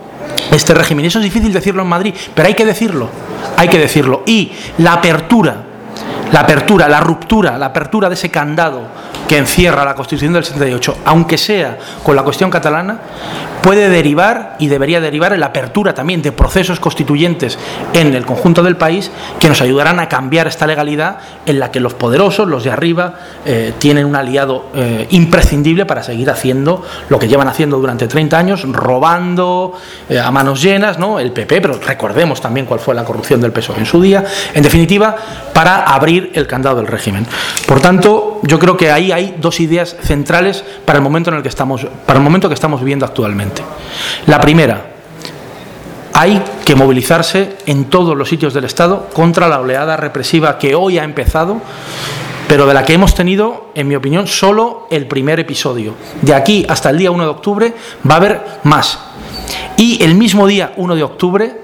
este 0.51 0.75
régimen. 0.75 1.05
Eso 1.05 1.19
es 1.19 1.25
difícil 1.25 1.53
decirlo 1.53 1.83
en 1.83 1.89
Madrid, 1.89 2.15
pero 2.35 2.49
hay 2.49 2.55
que 2.55 2.65
decirlo, 2.65 3.09
hay 3.57 3.69
que 3.69 3.79
decirlo. 3.79 4.23
Y 4.27 4.53
la 4.79 4.95
apertura, 4.95 5.65
la 6.33 6.41
apertura, 6.41 6.89
la 6.89 7.01
ruptura, 7.01 7.59
la 7.59 7.67
apertura 7.67 8.09
de 8.09 8.15
ese 8.15 8.31
candado 8.31 8.83
que 9.29 9.39
encierra 9.39 9.85
la 9.85 9.95
Constitución 9.95 10.33
del 10.33 10.45
78, 10.45 10.99
aunque 11.05 11.39
sea 11.39 11.79
con 12.03 12.17
la 12.17 12.23
cuestión 12.23 12.51
catalana, 12.51 12.99
puede 13.63 13.89
derivar 13.89 14.57
y 14.59 14.69
debería 14.69 15.01
derivar 15.01 15.33
en 15.33 15.41
la 15.41 15.47
apertura 15.47 15.95
también 15.95 16.23
de 16.23 16.33
procesos 16.33 16.81
constituyentes 16.81 17.59
en 17.93 18.15
el 18.15 18.25
conjunto 18.25 18.63
del 18.63 18.77
país 18.77 19.11
que 19.39 19.49
nos 19.49 19.61
ayudarán 19.61 20.01
a 20.01 20.09
cambiar 20.09 20.47
esta 20.47 20.67
legalidad 20.67 21.19
en 21.47 21.59
la 21.59 21.71
que 21.71 21.81
los 21.81 21.95
poderosos, 21.95 22.49
los 22.49 22.65
de 22.65 22.71
arriba, 22.71 23.15
eh, 23.45 23.73
tienen 23.79 24.07
un 24.07 24.17
aliado 24.17 24.67
eh, 24.75 25.07
imprescindible 25.11 25.87
para 25.87 26.03
seguir 26.03 26.31
haciendo 26.31 26.85
lo 27.09 27.19
que 27.19 27.29
llevan 27.29 27.49
haciendo 27.49 27.79
durante 27.79 28.07
30 28.07 28.39
años, 28.39 28.63
robando 28.71 29.73
eh, 30.09 30.19
a 30.19 30.31
manos 30.31 30.63
llenas, 30.63 30.99
¿no? 30.99 31.19
El 31.19 31.33
PP, 31.33 31.61
pero 31.61 31.79
recordemos 31.79 32.41
también 32.41 32.67
cuál 32.67 32.81
fue 32.81 32.95
la 32.95 33.05
corrupción 33.05 33.41
del 33.41 33.53
PSOE 33.53 33.79
en 33.79 33.87
su 33.87 34.01
día, 34.01 34.25
en 34.55 34.63
definitiva, 34.63 35.17
para 35.53 35.85
abrir 35.85 36.33
el 36.35 36.47
candado 36.47 36.77
del 36.77 36.87
régimen. 36.87 37.27
Por 37.67 37.81
tanto, 37.81 38.41
yo 38.43 38.59
creo 38.59 38.77
que 38.77 38.91
ahí 38.91 39.13
hay 39.13 39.37
dos 39.41 39.61
ideas 39.61 39.97
centrales 40.03 40.65
para 40.85 40.99
el 40.99 41.03
momento 41.03 41.31
en 41.31 41.37
el 41.37 41.43
que 41.43 41.49
estamos, 41.49 41.87
para 42.07 42.19
el 42.19 42.25
momento 42.25 42.49
que 42.49 42.55
estamos 42.55 42.81
viviendo 42.81 43.05
actualmente. 43.05 43.50
La 44.27 44.41
primera, 44.41 44.91
hay 46.13 46.43
que 46.65 46.75
movilizarse 46.75 47.57
en 47.67 47.87
todos 47.87 48.17
los 48.17 48.29
sitios 48.29 48.53
del 48.53 48.65
Estado 48.65 49.09
contra 49.13 49.49
la 49.49 49.61
oleada 49.61 49.97
represiva 49.97 50.59
que 50.59 50.75
hoy 50.75 50.99
ha 50.99 51.05
empezado, 51.05 51.61
pero 52.49 52.67
de 52.67 52.75
la 52.75 52.85
que 52.85 52.95
hemos 52.95 53.15
tenido, 53.15 53.71
en 53.75 53.89
mi 53.89 53.95
opinión, 53.95 54.27
solo 54.27 54.87
el 54.91 55.07
primer 55.07 55.41
episodio. 55.41 55.95
De 56.21 56.35
aquí 56.35 56.67
hasta 56.69 56.91
el 56.91 56.99
día 56.99 57.11
1 57.11 57.25
de 57.25 57.31
octubre 57.31 57.75
va 58.09 58.15
a 58.15 58.17
haber 58.19 58.41
más. 58.65 58.99
Y 59.77 60.03
el 60.03 60.15
mismo 60.15 60.47
día 60.47 60.73
1 60.77 60.95
de 60.95 61.03
octubre 61.03 61.60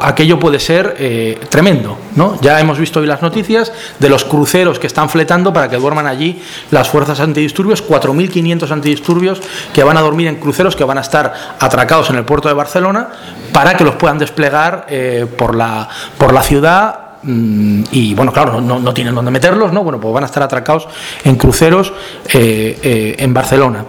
aquello 0.00 0.38
puede 0.38 0.58
ser 0.58 0.96
eh, 0.98 1.38
tremendo. 1.48 1.96
¿no? 2.16 2.40
Ya 2.40 2.60
hemos 2.60 2.78
visto 2.78 3.00
hoy 3.00 3.06
las 3.06 3.22
noticias 3.22 3.72
de 3.98 4.08
los 4.08 4.24
cruceros 4.24 4.78
que 4.78 4.86
están 4.86 5.08
fletando 5.10 5.52
para 5.52 5.68
que 5.68 5.76
duerman 5.76 6.06
allí 6.06 6.42
las 6.70 6.88
fuerzas 6.88 7.20
antidisturbios, 7.20 7.86
4.500 7.86 8.70
antidisturbios 8.70 9.40
que 9.72 9.82
van 9.82 9.96
a 9.96 10.00
dormir 10.00 10.28
en 10.28 10.36
cruceros 10.36 10.76
que 10.76 10.84
van 10.84 10.98
a 10.98 11.02
estar 11.02 11.32
atracados 11.58 12.10
en 12.10 12.16
el 12.16 12.24
puerto 12.24 12.48
de 12.48 12.54
Barcelona 12.54 13.08
para 13.52 13.76
que 13.76 13.84
los 13.84 13.96
puedan 13.96 14.18
desplegar 14.18 14.86
eh, 14.88 15.26
por, 15.36 15.54
la, 15.54 15.88
por 16.16 16.32
la 16.32 16.42
ciudad 16.42 17.00
mm, 17.22 17.82
y 17.92 18.14
bueno, 18.14 18.32
claro, 18.32 18.60
no, 18.60 18.78
no, 18.78 18.94
tienen 18.94 19.14
dónde 19.14 19.30
meterlos, 19.30 19.72
¿no? 19.72 19.84
Bueno, 19.84 20.00
pues 20.00 20.14
van 20.14 20.24
a 20.24 20.26
estar 20.26 20.42
atracados 20.42 20.88
en 21.24 21.36
cruceros 21.36 21.92
eh, 22.32 23.16
en 23.18 23.34
Barcelona. 23.34 23.84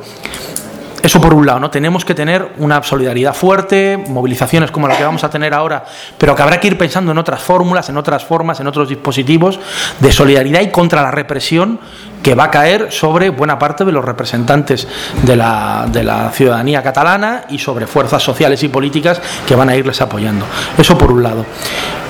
Eso 1.03 1.19
por 1.19 1.33
un 1.33 1.45
lado, 1.45 1.59
¿no? 1.59 1.71
Tenemos 1.71 2.05
que 2.05 2.13
tener 2.13 2.53
una 2.57 2.83
solidaridad 2.83 3.33
fuerte, 3.33 3.97
movilizaciones 3.97 4.69
como 4.69 4.87
la 4.87 4.95
que 4.97 5.03
vamos 5.03 5.23
a 5.23 5.29
tener 5.29 5.53
ahora, 5.53 5.83
pero 6.17 6.35
que 6.35 6.41
habrá 6.43 6.59
que 6.59 6.67
ir 6.67 6.77
pensando 6.77 7.11
en 7.11 7.17
otras 7.17 7.41
fórmulas, 7.41 7.89
en 7.89 7.97
otras 7.97 8.23
formas, 8.23 8.59
en 8.59 8.67
otros 8.67 8.87
dispositivos 8.87 9.59
de 9.99 10.11
solidaridad 10.11 10.61
y 10.61 10.69
contra 10.69 11.01
la 11.01 11.09
represión 11.09 11.79
que 12.21 12.35
va 12.35 12.45
a 12.45 12.51
caer 12.51 12.91
sobre 12.91 13.29
buena 13.29 13.57
parte 13.57 13.83
de 13.83 13.91
los 13.91 14.05
representantes 14.05 14.87
de 15.23 15.35
la, 15.35 15.87
de 15.91 16.03
la 16.03 16.29
ciudadanía 16.29 16.83
catalana 16.83 17.45
y 17.49 17.57
sobre 17.57 17.87
fuerzas 17.87 18.21
sociales 18.21 18.61
y 18.61 18.69
políticas 18.69 19.19
que 19.47 19.55
van 19.55 19.69
a 19.69 19.75
irles 19.75 20.01
apoyando. 20.01 20.45
Eso 20.77 20.97
por 20.97 21.11
un 21.11 21.23
lado. 21.23 21.45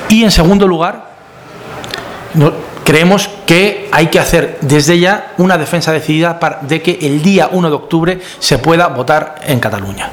Y 0.09 0.25
en 0.25 0.31
segundo 0.31 0.67
lugar, 0.67 1.11
creemos 2.83 3.29
que 3.45 3.89
hay 3.91 4.07
que 4.07 4.19
hacer 4.19 4.57
desde 4.61 4.99
ya 4.99 5.33
una 5.37 5.57
defensa 5.57 5.91
decidida 5.91 6.39
de 6.61 6.81
que 6.81 6.99
el 7.01 7.21
día 7.21 7.49
1 7.51 7.69
de 7.69 7.75
octubre 7.75 8.21
se 8.39 8.57
pueda 8.57 8.87
votar 8.87 9.35
en 9.45 9.59
Cataluña. 9.59 10.09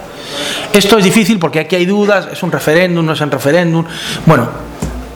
Esto 0.72 0.98
es 0.98 1.04
difícil 1.04 1.38
porque 1.38 1.60
aquí 1.60 1.76
hay 1.76 1.86
dudas, 1.86 2.28
es 2.30 2.42
un 2.42 2.52
referéndum, 2.52 3.04
no 3.04 3.12
es 3.12 3.20
un 3.20 3.30
referéndum. 3.30 3.84
Bueno, 4.26 4.48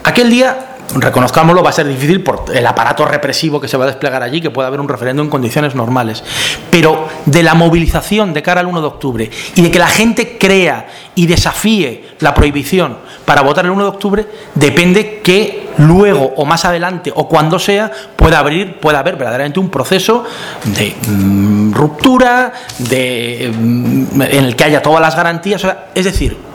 aquel 0.04 0.30
día 0.30 0.71
reconozcámoslo, 0.94 1.62
va 1.62 1.70
a 1.70 1.72
ser 1.72 1.88
difícil 1.88 2.22
por 2.22 2.44
el 2.54 2.66
aparato 2.66 3.04
represivo 3.04 3.60
que 3.60 3.68
se 3.68 3.76
va 3.76 3.84
a 3.84 3.86
desplegar 3.88 4.22
allí, 4.22 4.40
que 4.40 4.50
pueda 4.50 4.68
haber 4.68 4.80
un 4.80 4.88
referéndum 4.88 5.26
en 5.26 5.30
condiciones 5.30 5.74
normales. 5.74 6.22
Pero 6.70 7.08
de 7.26 7.42
la 7.42 7.54
movilización 7.54 8.32
de 8.32 8.42
cara 8.42 8.60
al 8.60 8.66
1 8.66 8.80
de 8.80 8.86
octubre 8.86 9.30
y 9.54 9.62
de 9.62 9.70
que 9.70 9.78
la 9.78 9.88
gente 9.88 10.36
crea 10.38 10.88
y 11.14 11.26
desafíe 11.26 12.04
la 12.20 12.34
prohibición 12.34 12.98
para 13.24 13.42
votar 13.42 13.64
el 13.64 13.70
1 13.70 13.82
de 13.82 13.88
octubre, 13.88 14.26
depende 14.54 15.20
que 15.22 15.70
luego 15.78 16.34
o 16.36 16.44
más 16.44 16.64
adelante 16.64 17.12
o 17.14 17.28
cuando 17.28 17.58
sea 17.58 17.90
pueda 18.16 18.38
abrir, 18.38 18.78
pueda 18.78 18.98
haber 18.98 19.16
verdaderamente 19.16 19.60
un 19.60 19.70
proceso 19.70 20.24
de 20.64 20.94
mm, 21.08 21.72
ruptura, 21.72 22.52
de, 22.78 23.52
mm, 23.54 24.22
en 24.22 24.44
el 24.44 24.56
que 24.56 24.64
haya 24.64 24.82
todas 24.82 25.00
las 25.00 25.16
garantías. 25.16 25.66
es 25.94 26.04
decir, 26.04 26.51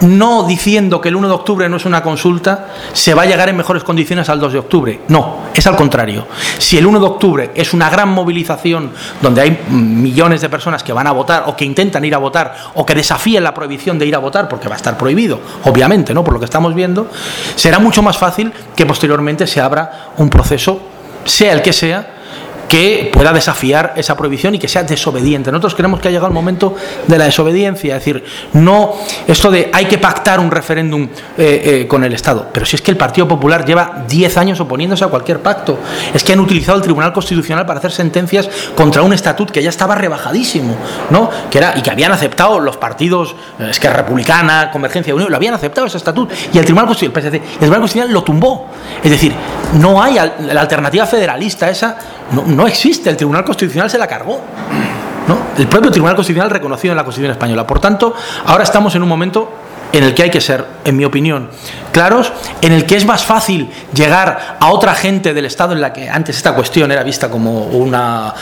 no 0.00 0.44
diciendo 0.44 1.00
que 1.00 1.08
el 1.08 1.16
1 1.16 1.28
de 1.28 1.34
octubre 1.34 1.68
no 1.68 1.76
es 1.76 1.84
una 1.84 2.02
consulta, 2.02 2.68
se 2.92 3.14
va 3.14 3.22
a 3.22 3.26
llegar 3.26 3.48
en 3.48 3.56
mejores 3.56 3.84
condiciones 3.84 4.28
al 4.28 4.40
2 4.40 4.52
de 4.52 4.58
octubre. 4.58 5.00
No, 5.08 5.38
es 5.54 5.66
al 5.66 5.76
contrario. 5.76 6.26
Si 6.58 6.78
el 6.78 6.86
1 6.86 7.00
de 7.00 7.06
octubre 7.06 7.50
es 7.54 7.74
una 7.74 7.90
gran 7.90 8.08
movilización 8.08 8.92
donde 9.20 9.40
hay 9.42 9.64
millones 9.68 10.40
de 10.40 10.48
personas 10.48 10.82
que 10.82 10.92
van 10.92 11.06
a 11.06 11.12
votar 11.12 11.44
o 11.46 11.56
que 11.56 11.64
intentan 11.64 12.04
ir 12.04 12.14
a 12.14 12.18
votar 12.18 12.54
o 12.74 12.86
que 12.86 12.94
desafíen 12.94 13.44
la 13.44 13.54
prohibición 13.54 13.98
de 13.98 14.06
ir 14.06 14.14
a 14.14 14.18
votar, 14.18 14.48
porque 14.48 14.68
va 14.68 14.74
a 14.74 14.78
estar 14.78 14.96
prohibido, 14.96 15.40
obviamente, 15.64 16.14
¿no? 16.14 16.24
por 16.24 16.34
lo 16.34 16.40
que 16.40 16.46
estamos 16.46 16.74
viendo, 16.74 17.08
será 17.56 17.78
mucho 17.78 18.02
más 18.02 18.16
fácil 18.16 18.52
que 18.74 18.86
posteriormente 18.86 19.46
se 19.46 19.60
abra 19.60 20.10
un 20.16 20.30
proceso, 20.30 20.80
sea 21.24 21.52
el 21.52 21.62
que 21.62 21.72
sea, 21.72 22.14
que 22.70 23.10
pueda 23.12 23.32
desafiar 23.32 23.94
esa 23.96 24.16
prohibición 24.16 24.54
y 24.54 24.58
que 24.60 24.68
sea 24.68 24.84
desobediente. 24.84 25.50
Nosotros 25.50 25.74
creemos 25.74 25.98
que 25.98 26.06
ha 26.06 26.10
llegado 26.12 26.28
el 26.28 26.32
momento 26.32 26.76
de 27.08 27.18
la 27.18 27.24
desobediencia, 27.24 27.96
es 27.96 28.04
decir, 28.04 28.24
no 28.52 28.94
esto 29.26 29.50
de 29.50 29.70
hay 29.72 29.86
que 29.86 29.98
pactar 29.98 30.38
un 30.38 30.52
referéndum 30.52 31.02
eh, 31.02 31.08
eh, 31.36 31.86
con 31.88 32.04
el 32.04 32.12
Estado, 32.12 32.48
pero 32.52 32.64
si 32.64 32.76
es 32.76 32.82
que 32.82 32.92
el 32.92 32.96
Partido 32.96 33.26
Popular 33.26 33.64
lleva 33.64 34.04
10 34.06 34.36
años 34.36 34.60
oponiéndose 34.60 35.04
a 35.04 35.08
cualquier 35.08 35.40
pacto, 35.40 35.80
es 36.14 36.22
que 36.22 36.32
han 36.32 36.38
utilizado 36.38 36.78
el 36.78 36.84
Tribunal 36.84 37.12
Constitucional 37.12 37.66
para 37.66 37.80
hacer 37.80 37.90
sentencias 37.90 38.48
contra 38.76 39.02
un 39.02 39.12
estatut 39.12 39.50
que 39.50 39.64
ya 39.64 39.70
estaba 39.70 39.96
rebajadísimo, 39.96 40.76
¿no? 41.10 41.28
Que 41.50 41.58
era 41.58 41.76
y 41.76 41.82
que 41.82 41.90
habían 41.90 42.12
aceptado 42.12 42.60
los 42.60 42.76
partidos, 42.76 43.34
es 43.58 43.80
que 43.80 43.90
Republicana, 43.90 44.70
Convergencia 44.70 45.12
Unión, 45.12 45.28
lo 45.28 45.36
habían 45.36 45.54
aceptado 45.54 45.88
ese 45.88 45.96
estatut 45.96 46.30
y 46.54 46.58
el 46.58 46.64
Tribunal 46.64 46.86
Constitucional, 46.86 47.34
el 47.34 47.58
Tribunal 47.58 47.80
Constitucional 47.80 48.14
lo 48.14 48.22
tumbó. 48.22 48.68
Es 49.02 49.10
decir, 49.10 49.34
no 49.74 50.00
hay 50.00 50.14
la 50.14 50.60
alternativa 50.60 51.04
federalista 51.04 51.68
esa 51.68 51.98
no, 52.30 52.59
existe, 52.66 53.10
el 53.10 53.16
Tribunal 53.16 53.44
Constitucional 53.44 53.90
se 53.90 53.98
la 53.98 54.06
cargó. 54.06 54.40
¿no? 55.28 55.38
El 55.56 55.66
propio 55.68 55.90
Tribunal 55.90 56.16
Constitucional 56.16 56.50
reconocido 56.50 56.92
en 56.92 56.96
la 56.96 57.04
Constitución 57.04 57.32
española. 57.32 57.66
Por 57.66 57.80
tanto, 57.80 58.14
ahora 58.46 58.64
estamos 58.64 58.94
en 58.94 59.02
un 59.02 59.08
momento 59.08 59.50
en 59.92 60.04
el 60.04 60.14
que 60.14 60.22
hay 60.22 60.30
que 60.30 60.40
ser, 60.40 60.64
en 60.84 60.96
mi 60.96 61.04
opinión, 61.04 61.50
claros, 61.92 62.32
en 62.60 62.72
el 62.72 62.86
que 62.86 62.96
es 62.96 63.04
más 63.04 63.24
fácil 63.24 63.68
llegar 63.92 64.56
a 64.60 64.70
otra 64.70 64.94
gente 64.94 65.34
del 65.34 65.46
Estado 65.46 65.72
en 65.72 65.80
la 65.80 65.92
que 65.92 66.08
antes 66.08 66.36
esta 66.36 66.54
cuestión 66.54 66.92
era 66.92 67.02
vista 67.02 67.30
como 67.30 67.64
una, 67.66 68.32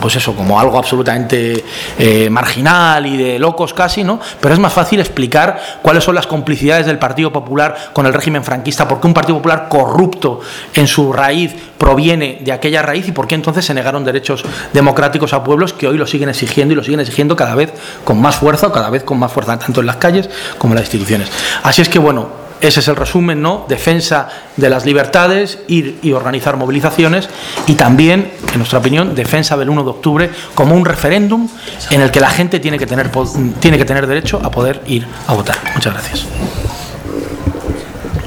pues 0.00 0.16
eso, 0.16 0.34
como 0.34 0.60
algo 0.60 0.78
absolutamente 0.78 1.64
eh, 1.98 2.28
marginal 2.30 3.06
y 3.06 3.16
de 3.16 3.38
locos 3.38 3.72
casi, 3.72 4.04
¿no? 4.04 4.20
Pero 4.40 4.54
es 4.54 4.60
más 4.60 4.72
fácil 4.72 5.00
explicar 5.00 5.60
cuáles 5.82 6.04
son 6.04 6.14
las 6.14 6.26
complicidades 6.26 6.86
del 6.86 6.98
Partido 6.98 7.32
Popular 7.32 7.90
con 7.92 8.06
el 8.06 8.12
régimen 8.12 8.44
franquista, 8.44 8.86
por 8.86 9.00
qué 9.00 9.06
un 9.06 9.14
Partido 9.14 9.36
Popular 9.36 9.68
corrupto 9.68 10.40
en 10.74 10.86
su 10.86 11.12
raíz 11.12 11.54
proviene 11.82 12.38
de 12.40 12.52
aquella 12.52 12.80
raíz 12.80 13.08
y 13.08 13.10
por 13.10 13.26
qué 13.26 13.34
entonces 13.34 13.64
se 13.64 13.74
negaron 13.74 14.04
derechos 14.04 14.44
democráticos 14.72 15.32
a 15.32 15.42
pueblos 15.42 15.72
que 15.72 15.88
hoy 15.88 15.98
lo 15.98 16.06
siguen 16.06 16.28
exigiendo 16.28 16.74
y 16.74 16.76
lo 16.76 16.84
siguen 16.84 17.00
exigiendo 17.00 17.34
cada 17.34 17.56
vez 17.56 17.72
con 18.04 18.20
más 18.20 18.36
fuerza 18.36 18.68
o 18.68 18.72
cada 18.72 18.88
vez 18.88 19.02
con 19.02 19.18
más 19.18 19.32
fuerza, 19.32 19.58
tanto 19.58 19.80
en 19.80 19.86
las 19.86 19.96
calles 19.96 20.30
como 20.58 20.74
en 20.74 20.76
las 20.76 20.84
instituciones. 20.84 21.28
Así 21.64 21.82
es 21.82 21.88
que, 21.88 21.98
bueno, 21.98 22.28
ese 22.60 22.78
es 22.78 22.86
el 22.86 22.94
resumen, 22.94 23.42
¿no? 23.42 23.66
Defensa 23.68 24.28
de 24.56 24.70
las 24.70 24.86
libertades, 24.86 25.58
ir 25.66 25.98
y 26.02 26.12
organizar 26.12 26.56
movilizaciones 26.56 27.28
y 27.66 27.74
también, 27.74 28.30
en 28.52 28.58
nuestra 28.58 28.78
opinión, 28.78 29.16
defensa 29.16 29.56
del 29.56 29.68
1 29.68 29.82
de 29.82 29.90
octubre 29.90 30.30
como 30.54 30.76
un 30.76 30.84
referéndum 30.84 31.48
en 31.90 32.00
el 32.00 32.12
que 32.12 32.20
la 32.20 32.30
gente 32.30 32.60
tiene 32.60 32.78
que 32.78 32.86
tener, 32.86 33.10
tiene 33.58 33.76
que 33.76 33.84
tener 33.84 34.06
derecho 34.06 34.40
a 34.40 34.52
poder 34.52 34.82
ir 34.86 35.04
a 35.26 35.34
votar. 35.34 35.56
Muchas 35.74 35.94
gracias. 35.94 36.26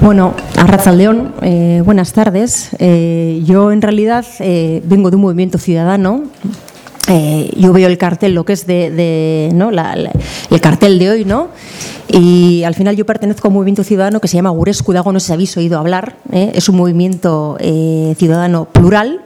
Bueno, 0.00 0.34
Arrazaldeón, 0.58 1.32
eh, 1.40 1.80
buenas 1.84 2.12
tardes. 2.12 2.68
Eh, 2.78 3.42
yo 3.44 3.72
en 3.72 3.80
realidad 3.80 4.26
eh, 4.40 4.82
vengo 4.84 5.08
de 5.10 5.16
un 5.16 5.22
movimiento 5.22 5.58
ciudadano. 5.58 6.24
Yo 7.56 7.72
veo 7.72 7.88
el 7.88 7.98
cartel, 7.98 8.34
lo 8.34 8.44
que 8.44 8.52
es 8.52 8.66
de, 8.66 9.48
el 9.48 10.60
cartel 10.60 10.98
de 10.98 11.10
hoy, 11.10 11.24
¿no? 11.24 11.48
Y 12.08 12.64
al 12.64 12.74
final 12.74 12.96
yo 12.96 13.06
pertenezco 13.06 13.46
a 13.46 13.48
un 13.48 13.54
movimiento 13.54 13.84
ciudadano 13.84 14.20
que 14.20 14.26
se 14.26 14.36
llama 14.36 14.50
Gurescudago, 14.50 15.12
no 15.12 15.20
sé 15.20 15.28
si 15.28 15.32
habéis 15.32 15.56
oído 15.56 15.78
hablar. 15.78 16.16
Es 16.32 16.68
un 16.68 16.76
movimiento 16.76 17.56
ciudadano 18.16 18.64
plural 18.66 19.20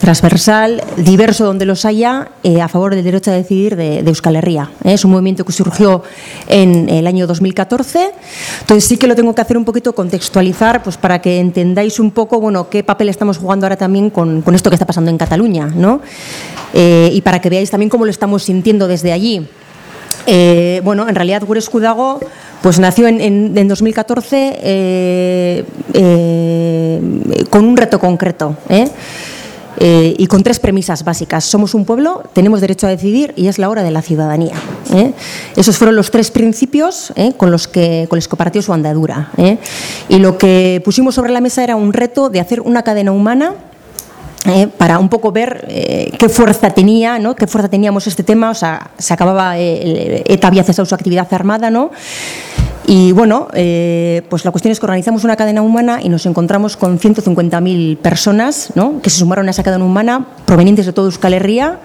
transversal, 0.00 0.82
diverso 0.96 1.44
donde 1.44 1.66
los 1.66 1.84
haya, 1.84 2.30
eh, 2.42 2.62
a 2.62 2.68
favor 2.68 2.94
del 2.94 3.04
derecho 3.04 3.30
a 3.30 3.34
decidir 3.34 3.76
de, 3.76 3.98
Euskal 3.98 4.34
Herria. 4.34 4.70
¿eh? 4.82 4.94
Es 4.94 5.04
un 5.04 5.10
movimiento 5.10 5.44
que 5.44 5.52
surgió 5.52 6.02
en 6.48 6.88
el 6.88 7.06
año 7.06 7.26
2014. 7.26 8.10
Entonces 8.60 8.88
sí 8.88 8.96
que 8.96 9.06
lo 9.06 9.14
tengo 9.14 9.34
que 9.34 9.42
hacer 9.42 9.58
un 9.58 9.66
poquito 9.66 9.94
contextualizar, 9.94 10.82
pues 10.82 10.96
para 10.96 11.20
que 11.20 11.38
entendáis 11.38 12.00
un 12.00 12.10
poco, 12.12 12.40
bueno, 12.40 12.70
qué 12.70 12.82
papel 12.82 13.10
estamos 13.10 13.36
jugando 13.36 13.66
ahora 13.66 13.76
también 13.76 14.08
con, 14.08 14.42
esto 14.54 14.70
que 14.70 14.76
está 14.76 14.86
pasando 14.86 15.10
en 15.10 15.18
Cataluña, 15.18 15.66
¿no? 15.66 16.00
Eh, 16.72 17.10
y 17.12 17.20
para 17.20 17.40
que 17.40 17.50
veáis 17.50 17.70
también 17.70 17.90
cómo 17.90 18.06
lo 18.06 18.10
estamos 18.10 18.44
sintiendo 18.44 18.88
desde 18.88 19.12
allí. 19.12 19.46
bueno, 20.82 21.08
en 21.08 21.14
realidad 21.14 21.42
Gure 21.46 21.58
Escudago 21.58 22.20
pues 22.62 22.78
nació 22.78 23.06
en, 23.06 23.20
en 23.20 23.68
2014 23.68 25.64
con 27.50 27.64
un 27.64 27.76
reto 27.76 27.98
concreto. 27.98 28.56
Eh, 29.78 30.14
y 30.18 30.26
con 30.26 30.42
tres 30.42 30.58
premisas 30.58 31.04
básicas. 31.04 31.44
Somos 31.44 31.74
un 31.74 31.84
pueblo, 31.84 32.22
tenemos 32.32 32.60
derecho 32.60 32.86
a 32.86 32.90
decidir 32.90 33.32
y 33.36 33.48
es 33.48 33.58
la 33.58 33.68
hora 33.68 33.82
de 33.82 33.90
la 33.90 34.02
ciudadanía. 34.02 34.54
¿eh? 34.92 35.12
Esos 35.56 35.78
fueron 35.78 35.96
los 35.96 36.10
tres 36.10 36.30
principios 36.30 37.12
¿eh? 37.16 37.32
con, 37.36 37.50
los 37.50 37.68
que, 37.68 38.06
con 38.08 38.16
los 38.16 38.28
que 38.28 38.36
partió 38.36 38.62
su 38.62 38.72
andadura. 38.72 39.30
Y 40.08 40.18
lo 40.18 40.38
que 40.38 40.82
pusimos 40.84 41.14
sobre 41.14 41.32
la 41.32 41.40
mesa 41.40 41.64
era 41.64 41.76
un 41.76 41.92
reto 41.92 42.28
de 42.28 42.40
hacer 42.40 42.60
una 42.60 42.82
cadena 42.82 43.12
humana 43.12 43.54
para 44.78 44.98
un 44.98 45.08
poco 45.08 45.32
ver 45.32 45.66
qué 46.18 46.28
fuerza 46.28 46.70
tenía, 46.70 47.18
¿no? 47.18 47.36
qué 47.36 47.46
fuerza 47.46 47.68
teníamos 47.68 48.06
este 48.06 48.22
tema, 48.22 48.50
o 48.50 48.54
sea, 48.54 48.90
se 48.98 49.12
acababa, 49.12 49.58
ETA 49.58 50.48
había 50.48 50.64
cesado 50.64 50.86
su 50.86 50.94
actividad 50.94 51.28
armada, 51.32 51.70
¿no? 51.70 51.90
Y 52.92 53.12
bueno, 53.12 53.46
eh, 53.54 54.22
pues 54.28 54.44
la 54.44 54.50
cuestión 54.50 54.72
es 54.72 54.80
que 54.80 54.86
organizamos 54.86 55.22
una 55.22 55.36
cadena 55.36 55.62
humana 55.62 56.00
y 56.02 56.08
nos 56.08 56.26
encontramos 56.26 56.76
con 56.76 56.98
150.000 56.98 57.98
personas 57.98 58.72
¿no? 58.74 59.00
que 59.00 59.10
se 59.10 59.18
sumaron 59.18 59.46
a 59.46 59.52
esa 59.52 59.62
cadena 59.62 59.84
humana 59.84 60.26
provenientes 60.44 60.86
de 60.86 60.92
toda 60.92 61.06
Euskal 61.06 61.34
Herria. 61.34 61.78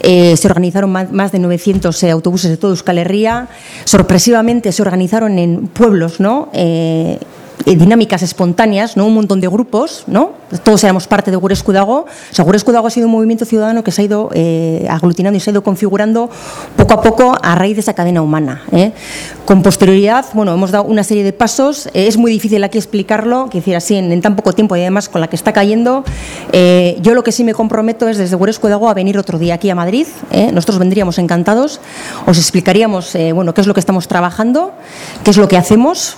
Eh, 0.00 0.36
se 0.36 0.48
organizaron 0.48 0.90
más, 0.90 1.30
de 1.30 1.38
900 1.38 2.02
eh, 2.02 2.10
autobuses 2.10 2.50
de 2.50 2.56
toda 2.56 2.72
Euskal 2.72 2.98
Herria. 2.98 3.46
Sorpresivamente 3.84 4.72
se 4.72 4.82
organizaron 4.82 5.38
en 5.38 5.68
pueblos, 5.68 6.18
¿no? 6.18 6.50
Dinámicas 7.74 8.22
espontáneas, 8.22 8.96
¿no? 8.96 9.06
un 9.06 9.14
montón 9.14 9.40
de 9.40 9.48
grupos, 9.48 10.04
¿no? 10.06 10.30
todos 10.62 10.84
éramos 10.84 11.06
parte 11.06 11.30
de 11.30 11.36
Gurescudago. 11.36 12.06
O 12.06 12.34
sea, 12.34 12.44
Gurescudago 12.44 12.86
ha 12.86 12.90
sido 12.90 13.06
un 13.06 13.12
movimiento 13.12 13.44
ciudadano 13.44 13.82
que 13.82 13.90
se 13.90 14.02
ha 14.02 14.04
ido 14.04 14.30
eh, 14.32 14.86
aglutinando 14.88 15.36
y 15.36 15.40
se 15.40 15.50
ha 15.50 15.52
ido 15.52 15.62
configurando 15.62 16.30
poco 16.76 16.94
a 16.94 17.02
poco 17.02 17.36
a 17.42 17.54
raíz 17.56 17.76
de 17.76 17.80
esa 17.80 17.94
cadena 17.94 18.22
humana. 18.22 18.62
¿eh? 18.72 18.92
Con 19.44 19.62
posterioridad, 19.62 20.26
bueno, 20.34 20.52
hemos 20.54 20.70
dado 20.70 20.84
una 20.84 21.02
serie 21.02 21.24
de 21.24 21.32
pasos. 21.32 21.86
Eh, 21.88 22.06
es 22.06 22.16
muy 22.16 22.30
difícil 22.30 22.62
aquí 22.62 22.78
explicarlo, 22.78 23.48
que 23.50 23.58
decir 23.58 23.74
así, 23.74 23.96
en, 23.96 24.20
tan 24.20 24.36
poco 24.36 24.52
tiempo 24.52 24.76
y 24.76 24.80
además 24.80 25.08
con 25.08 25.20
la 25.20 25.28
que 25.28 25.36
está 25.36 25.52
cayendo. 25.52 26.04
yo 26.52 27.14
lo 27.14 27.24
que 27.24 27.32
sí 27.32 27.42
me 27.42 27.54
comprometo 27.54 28.08
es 28.08 28.18
desde 28.18 28.36
Gurescudago 28.36 28.88
a 28.88 28.94
venir 28.94 29.18
otro 29.18 29.38
día 29.38 29.54
aquí 29.54 29.70
a 29.70 29.74
Madrid. 29.74 30.06
Nosotros 30.52 30.78
vendríamos 30.78 31.18
encantados. 31.18 31.80
Os 32.26 32.38
explicaríamos, 32.38 33.16
bueno, 33.34 33.54
qué 33.54 33.60
es 33.60 33.66
lo 33.66 33.74
que 33.74 33.80
estamos 33.80 34.06
trabajando, 34.08 34.72
qué 35.24 35.30
es 35.30 35.36
lo 35.36 35.48
que 35.48 35.56
hacemos. 35.56 36.16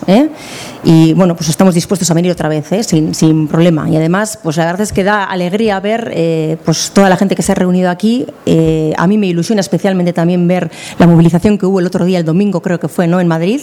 Y 0.84 1.14
bueno, 1.14 1.34
pues 1.38 1.50
estamos 1.50 1.72
dispuestos 1.72 2.10
a 2.10 2.14
venir 2.14 2.32
otra 2.32 2.48
vez, 2.48 2.72
¿eh? 2.72 2.82
sin, 2.82 3.46
problema. 3.46 3.88
Y 3.88 3.96
además, 3.96 4.40
pues 4.42 4.56
la 4.56 4.66
verdad 4.66 4.80
es 4.80 4.92
que 4.92 5.04
da 5.04 5.22
alegría 5.22 5.78
ver 5.78 6.10
eh, 6.12 6.56
pues 6.64 6.90
toda 6.92 7.08
la 7.08 7.16
gente 7.16 7.36
que 7.36 7.42
se 7.42 7.52
ha 7.52 7.54
reunido 7.54 7.90
aquí. 7.90 8.26
Eh, 8.44 8.92
a 8.96 9.06
mí 9.06 9.18
me 9.18 9.28
ilusiona 9.28 9.60
especialmente 9.60 10.12
también 10.12 10.48
ver 10.48 10.68
la 10.98 11.06
movilización 11.06 11.56
que 11.56 11.64
hubo 11.64 11.78
el 11.78 11.86
otro 11.86 12.04
día, 12.04 12.18
el 12.18 12.24
domingo 12.24 12.60
creo 12.60 12.80
que 12.80 12.88
fue, 12.88 13.06
¿no? 13.06 13.20
En 13.20 13.28
Madrid. 13.28 13.60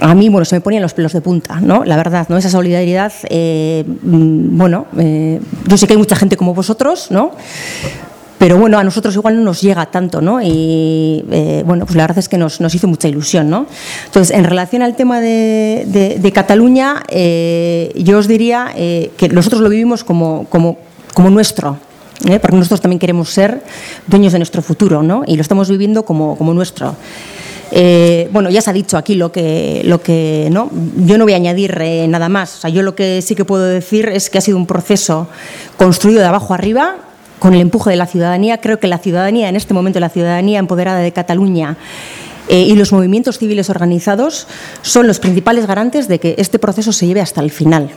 A 0.00 0.14
mí, 0.14 0.30
bueno, 0.30 0.46
se 0.46 0.56
me 0.56 0.62
ponían 0.62 0.82
los 0.82 0.94
pelos 0.94 1.12
de 1.12 1.20
punta, 1.20 1.60
¿no? 1.60 1.84
La 1.84 1.98
verdad, 1.98 2.26
¿no? 2.30 2.38
Esa 2.38 2.48
solidaridad, 2.48 3.12
mm, 3.30 4.56
bueno, 4.56 4.86
yo 5.66 5.76
sé 5.76 5.86
que 5.86 5.92
hay 5.92 5.98
mucha 5.98 6.16
gente 6.16 6.38
como 6.38 6.54
vosotros, 6.54 7.10
¿no? 7.10 7.32
Pero 8.40 8.56
bueno, 8.56 8.78
a 8.78 8.84
nosotros 8.84 9.14
igual 9.16 9.36
no 9.36 9.42
nos 9.42 9.60
llega 9.60 9.84
tanto, 9.84 10.22
¿no? 10.22 10.40
Y 10.40 11.22
eh, 11.30 11.62
bueno, 11.66 11.84
pues 11.84 11.94
la 11.94 12.04
verdad 12.04 12.20
es 12.20 12.30
que 12.30 12.38
nos, 12.38 12.58
hizo 12.58 12.88
mucha 12.88 13.06
ilusión, 13.06 13.50
¿no? 13.50 13.66
Entonces, 14.06 14.34
en 14.34 14.44
relación 14.44 14.80
al 14.80 14.96
tema 14.96 15.20
de, 15.20 16.32
Cataluña, 16.32 17.02
eh, 17.08 17.92
yo 17.96 18.16
os 18.16 18.28
diría 18.28 18.72
eh, 18.74 19.10
que 19.18 19.28
nosotros 19.28 19.60
lo 19.60 19.68
vivimos 19.68 20.04
como, 20.04 20.46
como, 20.48 20.78
como 21.12 21.28
nuestro, 21.28 21.76
porque 22.40 22.56
nosotros 22.56 22.80
también 22.80 22.98
queremos 22.98 23.28
ser 23.28 23.62
dueños 24.06 24.32
de 24.32 24.38
nuestro 24.38 24.62
futuro, 24.62 25.02
¿no? 25.02 25.22
Y 25.26 25.36
lo 25.36 25.42
estamos 25.42 25.68
viviendo 25.68 26.06
como, 26.06 26.38
como 26.38 26.54
nuestro. 26.54 26.96
Eh, 27.72 28.28
bueno, 28.32 28.50
ya 28.50 28.60
se 28.60 28.70
ha 28.70 28.72
dicho 28.72 28.96
aquí 28.96 29.14
lo 29.14 29.30
que, 29.30 29.82
lo 29.84 30.02
que 30.02 30.48
¿no? 30.50 30.70
yo 30.96 31.18
no 31.18 31.24
voy 31.24 31.34
a 31.34 31.36
añadir 31.36 31.76
eh, 31.80 32.06
nada 32.08 32.28
más. 32.28 32.56
O 32.56 32.60
sea, 32.62 32.70
yo 32.70 32.82
lo 32.82 32.94
que 32.94 33.22
sí 33.22 33.34
que 33.34 33.44
puedo 33.44 33.64
decir 33.64 34.08
es 34.08 34.28
que 34.28 34.38
ha 34.38 34.40
sido 34.40 34.56
un 34.56 34.66
proceso 34.66 35.28
construido 35.76 36.20
de 36.20 36.26
abajo 36.26 36.52
arriba, 36.52 36.96
con 37.40 37.54
el 37.54 37.60
empuje 37.60 37.90
de 37.90 37.96
la 37.96 38.06
ciudadanía. 38.06 38.60
Creo 38.60 38.78
que 38.78 38.86
la 38.86 38.98
ciudadanía, 38.98 39.48
en 39.48 39.56
este 39.56 39.74
momento, 39.74 39.98
la 39.98 40.10
ciudadanía 40.10 40.60
empoderada 40.60 41.00
de 41.00 41.10
Cataluña 41.10 41.76
eh, 42.48 42.62
y 42.62 42.76
los 42.76 42.92
movimientos 42.92 43.38
civiles 43.38 43.68
organizados 43.68 44.46
son 44.82 45.08
los 45.08 45.18
principales 45.18 45.66
garantes 45.66 46.06
de 46.06 46.20
que 46.20 46.36
este 46.38 46.60
proceso 46.60 46.92
se 46.92 47.08
lleve 47.08 47.20
hasta 47.20 47.40
el 47.40 47.50
final. 47.50 47.90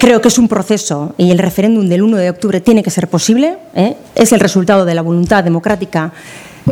creo 0.00 0.20
que 0.22 0.28
es 0.28 0.38
un 0.38 0.48
proceso 0.48 1.14
y 1.18 1.30
el 1.30 1.38
referéndum 1.38 1.86
del 1.88 2.02
1 2.02 2.16
de 2.16 2.30
octubre 2.30 2.62
tiene 2.62 2.82
que 2.82 2.90
ser 2.90 3.08
posible. 3.08 3.58
Es 4.14 4.32
el 4.32 4.40
resultado 4.40 4.86
de 4.86 4.94
la 4.94 5.02
voluntad 5.02 5.44
democrática 5.44 6.12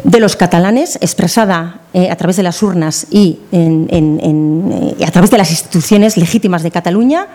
de 0.02 0.18
los 0.18 0.34
catalanes, 0.34 0.96
expresada 1.00 1.80
eh, 1.92 2.10
a 2.10 2.16
través 2.16 2.36
de 2.36 2.42
las 2.42 2.62
urnas 2.62 3.06
y 3.10 3.38
eh, 3.52 4.96
a 5.06 5.10
través 5.12 5.30
de 5.30 5.38
las 5.38 5.50
instituciones 5.50 6.16
legítimas 6.16 6.62
de 6.64 6.72
Cataluña, 6.72 7.28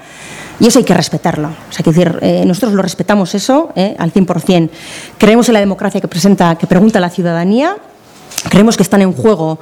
y 0.59 0.67
eso 0.67 0.79
hay 0.79 0.85
que 0.85 0.93
respetarlo. 0.93 1.47
O 1.47 1.71
sea, 1.71 1.83
que 1.83 1.91
decir, 1.91 2.17
eh, 2.21 2.43
nosotros 2.45 2.73
lo 2.73 2.81
respetamos 2.81 3.35
eso 3.35 3.69
al 3.75 4.13
100%. 4.13 4.69
Creemos 5.17 5.47
en 5.49 5.53
la 5.53 5.59
democracia 5.59 6.01
que, 6.01 6.07
presenta, 6.07 6.55
que 6.55 6.67
pregunta 6.67 6.99
la 6.99 7.09
ciudadanía. 7.09 7.77
Creemos 8.49 8.77
que 8.77 8.83
están 8.83 9.01
en 9.01 9.11
juego 9.11 9.59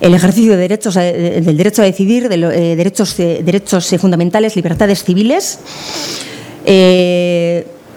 el 0.00 0.14
ejercicio 0.14 0.52
de 0.52 0.58
derechos, 0.58 0.94
del 0.94 1.56
derecho 1.56 1.82
a 1.82 1.84
decidir, 1.84 2.28
de 2.28 2.36
derechos, 2.76 3.16
derechos 3.16 3.94
fundamentales, 3.98 4.54
libertades 4.56 5.02
civiles. 5.02 5.58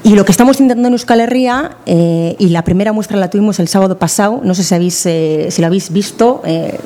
Y 0.06 0.16
lo 0.16 0.26
que 0.26 0.34
estamos 0.34 0.60
intentando 0.60 0.90
en 0.90 0.94
Euskal 0.96 1.22
Herria, 1.22 1.78
eh, 1.86 2.36
y 2.38 2.50
la 2.50 2.66
primera 2.66 2.92
muestra 2.92 3.16
la 3.18 3.30
tuvimos 3.30 3.60
el 3.60 3.70
sábado 3.70 3.98
pasado, 3.98 4.42
no 4.44 4.54
sé 4.54 4.64
si, 4.64 4.76
habéis, 4.76 5.06
eh, 5.06 5.48
si 5.50 5.62
lo 5.62 5.68
habéis 5.68 5.94
visto, 5.94 6.42
eh, 6.46 6.78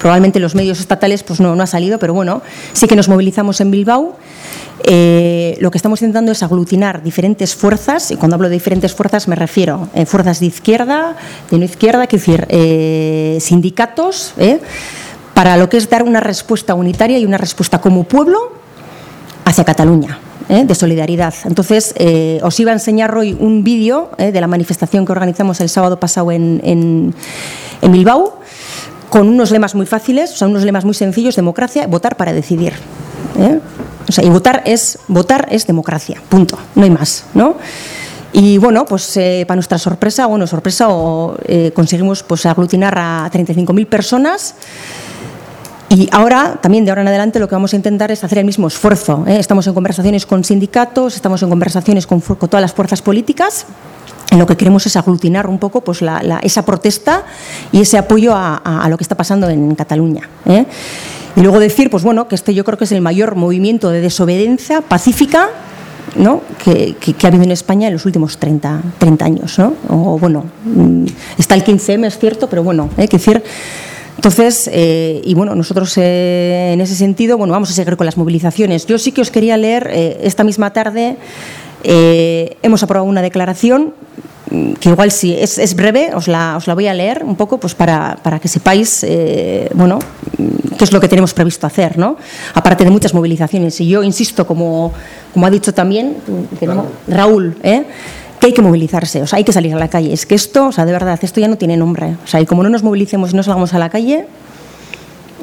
probablemente 0.00 0.40
los 0.40 0.56
medios 0.56 0.80
estatales 0.80 1.22
pues 1.22 1.38
no, 1.38 1.54
no 1.54 1.62
ha 1.62 1.66
salido, 1.68 1.98
pero 1.98 2.12
bueno, 2.12 2.42
sí 2.72 2.88
que 2.88 2.96
nos 2.96 3.08
movilizamos 3.08 3.60
en 3.60 3.70
Bilbao. 3.70 4.16
lo 4.84 5.70
que 5.70 5.78
estamos 5.78 6.00
intentando 6.02 6.32
es 6.32 6.42
aglutinar 6.42 7.02
diferentes 7.02 7.54
fuerzas, 7.54 8.10
y 8.10 8.16
cuando 8.16 8.34
hablo 8.34 8.48
de 8.48 8.54
diferentes 8.54 8.94
fuerzas 8.94 9.28
me 9.28 9.36
refiero 9.36 9.88
a 9.94 10.06
fuerzas 10.06 10.40
de 10.40 10.46
izquierda, 10.46 11.16
de 11.50 11.58
no 11.58 11.64
izquierda, 11.64 12.06
que 12.06 12.16
decir, 12.16 12.46
sindicatos, 13.40 14.34
para 15.34 15.56
lo 15.56 15.68
que 15.68 15.76
es 15.76 15.88
dar 15.88 16.02
una 16.02 16.20
respuesta 16.20 16.74
unitaria 16.74 17.18
y 17.18 17.24
una 17.24 17.38
respuesta 17.38 17.80
como 17.80 18.04
pueblo 18.04 18.52
hacia 19.44 19.64
Cataluña. 19.64 20.18
¿eh? 20.50 20.64
de 20.64 20.74
solidaridad. 20.74 21.32
Entonces, 21.44 21.94
eh, 21.96 22.40
os 22.42 22.58
iba 22.60 22.72
a 22.72 22.74
enseñar 22.74 23.16
hoy 23.16 23.36
un 23.38 23.64
vídeo 23.64 24.10
¿eh? 24.18 24.32
de 24.32 24.40
la 24.40 24.46
manifestación 24.46 25.06
que 25.06 25.12
organizamos 25.12 25.60
el 25.60 25.68
sábado 25.68 25.98
pasado 25.98 26.32
en, 26.32 26.60
en, 26.64 27.92
Bilbao, 27.92 28.39
con 29.10 29.28
unos 29.28 29.50
lemas 29.50 29.74
muy 29.74 29.86
fáciles, 29.86 30.32
o 30.32 30.36
sea, 30.36 30.48
unos 30.48 30.64
lemas 30.64 30.84
muy 30.84 30.94
sencillos, 30.94 31.36
democracia, 31.36 31.86
votar 31.86 32.16
para 32.16 32.32
decidir. 32.32 32.72
O 34.08 34.12
sea, 34.12 34.24
y 34.24 34.30
votar 34.30 34.62
es, 34.64 34.98
votar 35.08 35.46
es 35.50 35.66
democracia, 35.66 36.22
punto, 36.28 36.58
no 36.74 36.84
hay 36.84 36.90
más, 36.90 37.24
¿no? 37.34 37.56
Y 38.32 38.58
bueno, 38.58 38.86
pues 38.86 39.18
para 39.46 39.56
nuestra 39.56 39.78
sorpresa, 39.78 40.26
bueno, 40.26 40.46
sorpresa, 40.46 40.88
o, 40.88 41.36
conseguimos 41.74 42.22
pues 42.22 42.46
aglutinar 42.46 42.96
a 42.96 43.30
35.000 43.30 43.86
personas 43.86 44.54
y 45.90 46.08
ahora, 46.12 46.56
también 46.62 46.84
de 46.84 46.92
ahora 46.92 47.02
en 47.02 47.08
adelante, 47.08 47.40
lo 47.40 47.48
que 47.48 47.56
vamos 47.56 47.72
a 47.72 47.76
intentar 47.76 48.12
es 48.12 48.22
hacer 48.22 48.38
el 48.38 48.44
mismo 48.44 48.68
esfuerzo. 48.68 49.24
¿eh? 49.26 49.38
Estamos 49.40 49.66
en 49.66 49.74
conversaciones 49.74 50.24
con 50.24 50.44
sindicatos, 50.44 51.16
estamos 51.16 51.42
en 51.42 51.50
conversaciones 51.50 52.06
con, 52.06 52.20
todas 52.20 52.62
las 52.62 52.72
fuerzas 52.72 53.02
políticas. 53.02 53.66
Lo 54.36 54.46
que 54.46 54.56
queremos 54.56 54.86
es 54.86 54.96
aglutinar 54.96 55.48
un 55.48 55.58
poco 55.58 55.80
pues, 55.82 56.00
esa 56.42 56.64
protesta 56.64 57.24
y 57.72 57.80
ese 57.80 57.98
apoyo 57.98 58.32
a, 58.34 58.86
lo 58.88 58.96
que 58.96 59.04
está 59.04 59.16
pasando 59.16 59.48
en 59.48 59.74
Cataluña. 59.74 60.28
¿eh? 60.46 60.66
Y 61.36 61.40
luego 61.40 61.58
decir, 61.58 61.90
pues 61.90 62.02
bueno, 62.02 62.28
que 62.28 62.34
este 62.34 62.54
yo 62.54 62.64
creo 62.64 62.78
que 62.78 62.84
es 62.84 62.92
el 62.92 63.00
mayor 63.00 63.34
movimiento 63.36 63.90
de 63.90 64.00
desobediencia 64.00 64.82
pacífica 64.82 65.48
¿no? 66.16 66.42
que, 66.62 66.96
ha 67.22 67.26
habido 67.26 67.44
en 67.44 67.52
España 67.52 67.88
en 67.88 67.94
los 67.94 68.06
últimos 68.06 68.38
30, 68.38 68.82
30 68.98 69.24
años. 69.24 69.58
¿no? 69.58 69.74
O 69.88 70.18
bueno, 70.18 70.44
mm, 70.64 71.06
está 71.38 71.54
el 71.54 71.64
15M, 71.64 72.06
es 72.06 72.18
cierto, 72.18 72.48
pero 72.48 72.62
bueno, 72.62 72.88
hay 72.96 73.04
¿eh? 73.04 73.08
que 73.08 73.18
decir 73.18 73.42
entonces, 74.16 74.68
eh, 74.70 75.22
y 75.24 75.32
bueno, 75.32 75.54
nosotros 75.54 75.96
eh, 75.96 76.72
en 76.74 76.82
ese 76.82 76.94
sentido, 76.94 77.38
bueno, 77.38 77.54
vamos 77.54 77.70
a 77.70 77.72
seguir 77.72 77.96
con 77.96 78.04
las 78.04 78.18
movilizaciones. 78.18 78.84
Yo 78.84 78.98
sí 78.98 79.12
que 79.12 79.22
os 79.22 79.30
quería 79.30 79.56
leer, 79.56 79.88
esta 80.20 80.44
misma 80.44 80.74
tarde 80.74 81.16
hemos 81.82 82.82
aprobado 82.82 83.08
una 83.08 83.22
declaración 83.22 83.94
mm, 84.50 84.72
que 84.74 84.90
igual 84.90 85.10
si 85.10 85.34
es, 85.34 85.74
breve, 85.74 86.10
os 86.14 86.28
la, 86.28 86.56
os 86.56 86.66
la, 86.66 86.74
voy 86.74 86.86
a 86.86 86.94
leer 86.94 87.22
un 87.24 87.36
poco 87.36 87.58
pues 87.58 87.74
para, 87.74 88.18
para 88.22 88.38
que 88.38 88.48
sepáis, 88.48 89.06
bueno, 89.74 89.98
mm, 90.38 90.76
qué 90.76 90.84
es 90.84 90.92
lo 90.92 91.00
que 91.00 91.08
tenemos 91.08 91.34
previsto 91.34 91.66
hacer, 91.66 91.98
¿no? 91.98 92.16
Aparte 92.54 92.84
de 92.84 92.90
muchas 92.90 93.12
movilizaciones. 93.14 93.80
Y 93.80 93.88
yo 93.88 94.02
insisto, 94.02 94.46
como, 94.46 94.92
como 95.32 95.46
ha 95.46 95.50
dicho 95.50 95.74
también 95.74 96.16
Raúl, 97.06 97.56
¿eh? 97.62 97.84
que 98.40 98.46
hay 98.46 98.52
que 98.54 98.62
movilizarse, 98.62 99.20
o 99.20 99.26
sea, 99.26 99.36
hay 99.36 99.44
que 99.44 99.52
salir 99.52 99.74
a 99.74 99.78
la 99.78 99.88
calle. 99.88 100.12
Es 100.12 100.24
que 100.24 100.34
esto, 100.34 100.68
o 100.68 100.72
sea, 100.72 100.86
de 100.86 100.92
verdad, 100.92 101.18
esto 101.20 101.40
ya 101.40 101.48
no 101.48 101.58
tiene 101.58 101.76
nombre. 101.76 102.16
O 102.24 102.26
sea, 102.26 102.40
y 102.40 102.46
como 102.46 102.62
no 102.62 102.70
nos 102.70 102.82
movilicemos 102.82 103.32
y 103.32 103.36
no 103.36 103.42
salgamos 103.42 103.74
a 103.74 103.78
la 103.78 103.90
calle, 103.90 104.24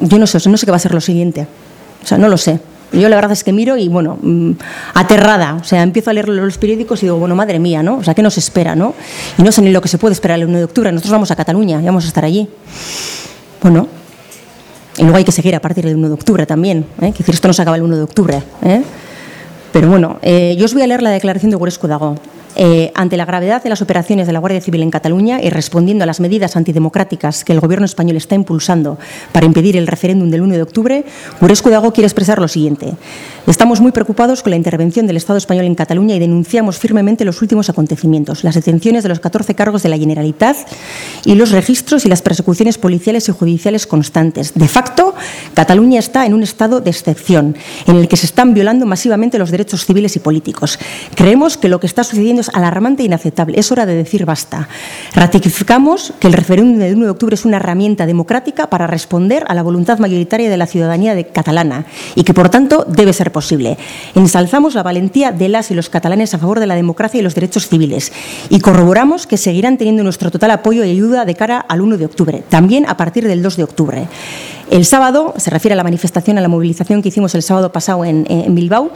yo 0.00 0.18
no 0.18 0.26
sé, 0.26 0.38
no 0.50 0.56
sé 0.56 0.66
qué 0.66 0.72
va 0.72 0.76
a 0.76 0.80
ser 0.80 0.92
lo 0.92 1.00
siguiente. 1.00 1.46
O 2.02 2.06
sea, 2.06 2.18
no 2.18 2.28
lo 2.28 2.36
sé. 2.36 2.58
Yo 2.92 3.08
la 3.08 3.16
verdad 3.16 3.32
es 3.32 3.44
que 3.44 3.52
miro 3.52 3.76
y, 3.76 3.88
bueno, 3.88 4.18
mm, 4.20 4.52
aterrada. 4.94 5.54
O 5.60 5.64
sea, 5.64 5.82
empiezo 5.82 6.10
a 6.10 6.12
leer 6.12 6.28
los 6.28 6.58
periódicos 6.58 7.02
y 7.02 7.06
digo, 7.06 7.18
bueno, 7.18 7.34
madre 7.34 7.58
mía, 7.58 7.82
¿no? 7.82 7.98
O 7.98 8.04
sea, 8.04 8.14
¿qué 8.14 8.22
nos 8.22 8.38
espera, 8.38 8.74
no? 8.74 8.94
Y 9.36 9.42
no 9.42 9.52
sé 9.52 9.60
ni 9.62 9.70
lo 9.70 9.80
que 9.80 9.88
se 9.88 9.98
puede 9.98 10.14
esperar 10.14 10.38
el 10.38 10.46
1 10.46 10.58
de 10.58 10.64
octubre. 10.64 10.90
Nosotros 10.90 11.12
vamos 11.12 11.30
a 11.30 11.36
Cataluña 11.36 11.80
y 11.82 11.84
vamos 11.84 12.04
a 12.04 12.08
estar 12.08 12.24
allí. 12.24 12.48
Bueno, 13.62 13.88
y 14.96 15.02
luego 15.02 15.16
hay 15.16 15.24
que 15.24 15.32
seguir 15.32 15.54
a 15.54 15.60
partir 15.60 15.84
del 15.84 15.96
1 15.96 16.08
de 16.08 16.14
octubre 16.14 16.46
también. 16.46 16.86
¿eh? 17.00 17.12
Que 17.12 17.18
decir, 17.18 17.34
esto 17.34 17.48
no 17.48 17.54
se 17.54 17.62
acaba 17.62 17.76
el 17.76 17.82
1 17.82 17.96
de 17.96 18.02
octubre. 18.02 18.42
¿eh? 18.62 18.82
Pero 19.72 19.88
bueno, 19.88 20.18
eh, 20.22 20.56
yo 20.58 20.64
os 20.64 20.74
voy 20.74 20.82
a 20.82 20.86
leer 20.86 21.02
la 21.02 21.10
declaración 21.10 21.50
de 21.50 21.56
Guresco 21.56 21.88
Dago. 21.88 22.16
Eh, 22.60 22.90
ante 22.96 23.16
la 23.16 23.24
gravedad 23.24 23.62
de 23.62 23.68
las 23.68 23.82
operaciones 23.82 24.26
de 24.26 24.32
la 24.32 24.40
Guardia 24.40 24.60
Civil 24.60 24.82
en 24.82 24.90
Cataluña 24.90 25.38
y 25.40 25.48
respondiendo 25.48 26.02
a 26.02 26.06
las 26.06 26.18
medidas 26.18 26.56
antidemocráticas 26.56 27.44
que 27.44 27.52
el 27.52 27.60
Gobierno 27.60 27.86
español 27.86 28.16
está 28.16 28.34
impulsando 28.34 28.98
para 29.30 29.46
impedir 29.46 29.76
el 29.76 29.86
referéndum 29.86 30.28
del 30.28 30.42
1 30.42 30.54
de 30.54 30.62
octubre, 30.62 31.04
Guresco 31.40 31.70
Dago 31.70 31.92
quiere 31.92 32.08
expresar 32.08 32.40
lo 32.40 32.48
siguiente. 32.48 32.94
Estamos 33.46 33.80
muy 33.80 33.92
preocupados 33.92 34.42
con 34.42 34.50
la 34.50 34.56
intervención 34.56 35.06
del 35.06 35.16
Estado 35.16 35.38
español 35.38 35.66
en 35.66 35.76
Cataluña 35.76 36.16
y 36.16 36.18
denunciamos 36.18 36.78
firmemente 36.78 37.24
los 37.24 37.40
últimos 37.42 37.70
acontecimientos, 37.70 38.42
las 38.42 38.56
detenciones 38.56 39.04
de 39.04 39.08
los 39.08 39.20
14 39.20 39.54
cargos 39.54 39.84
de 39.84 39.90
la 39.90 39.96
Generalitat 39.96 40.56
y 41.24 41.36
los 41.36 41.52
registros 41.52 42.06
y 42.06 42.08
las 42.08 42.22
persecuciones 42.22 42.76
policiales 42.76 43.28
y 43.28 43.32
judiciales 43.32 43.86
constantes. 43.86 44.54
De 44.54 44.66
facto, 44.66 45.14
Cataluña 45.54 46.00
está 46.00 46.26
en 46.26 46.34
un 46.34 46.42
estado 46.42 46.80
de 46.80 46.90
excepción, 46.90 47.56
en 47.86 47.94
el 47.94 48.08
que 48.08 48.16
se 48.16 48.26
están 48.26 48.52
violando 48.52 48.84
masivamente 48.84 49.38
los 49.38 49.52
derechos 49.52 49.86
civiles 49.86 50.16
y 50.16 50.18
políticos. 50.18 50.80
Creemos 51.14 51.56
que 51.56 51.68
lo 51.68 51.78
que 51.78 51.86
está 51.86 52.02
sucediendo 52.02 52.40
es 52.40 52.47
alarmante 52.52 53.02
e 53.02 53.06
inaceptable. 53.06 53.58
Es 53.58 53.72
hora 53.72 53.86
de 53.86 53.94
decir 53.94 54.24
basta. 54.24 54.68
Ratificamos 55.14 56.12
que 56.20 56.26
el 56.26 56.32
referéndum 56.32 56.78
del 56.78 56.96
1 56.96 57.04
de 57.04 57.10
octubre 57.10 57.34
es 57.34 57.44
una 57.44 57.56
herramienta 57.56 58.06
democrática 58.06 58.68
para 58.70 58.86
responder 58.86 59.44
a 59.48 59.54
la 59.54 59.62
voluntad 59.62 59.98
mayoritaria 59.98 60.50
de 60.50 60.56
la 60.56 60.66
ciudadanía 60.66 61.16
catalana 61.32 61.84
y 62.14 62.24
que, 62.24 62.34
por 62.34 62.48
tanto, 62.48 62.84
debe 62.88 63.12
ser 63.12 63.32
posible. 63.32 63.78
Ensalzamos 64.14 64.74
la 64.74 64.82
valentía 64.82 65.32
de 65.32 65.48
las 65.48 65.70
y 65.70 65.74
los 65.74 65.88
catalanes 65.88 66.34
a 66.34 66.38
favor 66.38 66.60
de 66.60 66.66
la 66.66 66.74
democracia 66.74 67.20
y 67.20 67.22
los 67.22 67.34
derechos 67.34 67.68
civiles 67.68 68.12
y 68.50 68.60
corroboramos 68.60 69.26
que 69.26 69.36
seguirán 69.36 69.78
teniendo 69.78 70.02
nuestro 70.02 70.30
total 70.30 70.50
apoyo 70.52 70.84
y 70.84 70.90
ayuda 70.90 71.24
de 71.24 71.34
cara 71.34 71.58
al 71.58 71.80
1 71.80 71.98
de 71.98 72.04
octubre, 72.04 72.42
también 72.48 72.86
a 72.86 72.96
partir 72.96 73.26
del 73.26 73.42
2 73.42 73.56
de 73.56 73.62
octubre. 73.64 74.08
El 74.70 74.84
sábado, 74.84 75.32
se 75.38 75.48
refiere 75.48 75.72
a 75.72 75.76
la 75.76 75.82
manifestación, 75.82 76.36
a 76.36 76.42
la 76.42 76.48
movilización 76.48 77.00
que 77.00 77.08
hicimos 77.08 77.34
el 77.34 77.42
sábado 77.42 77.72
pasado 77.72 78.04
en, 78.04 78.26
Bilbao, 78.54 78.90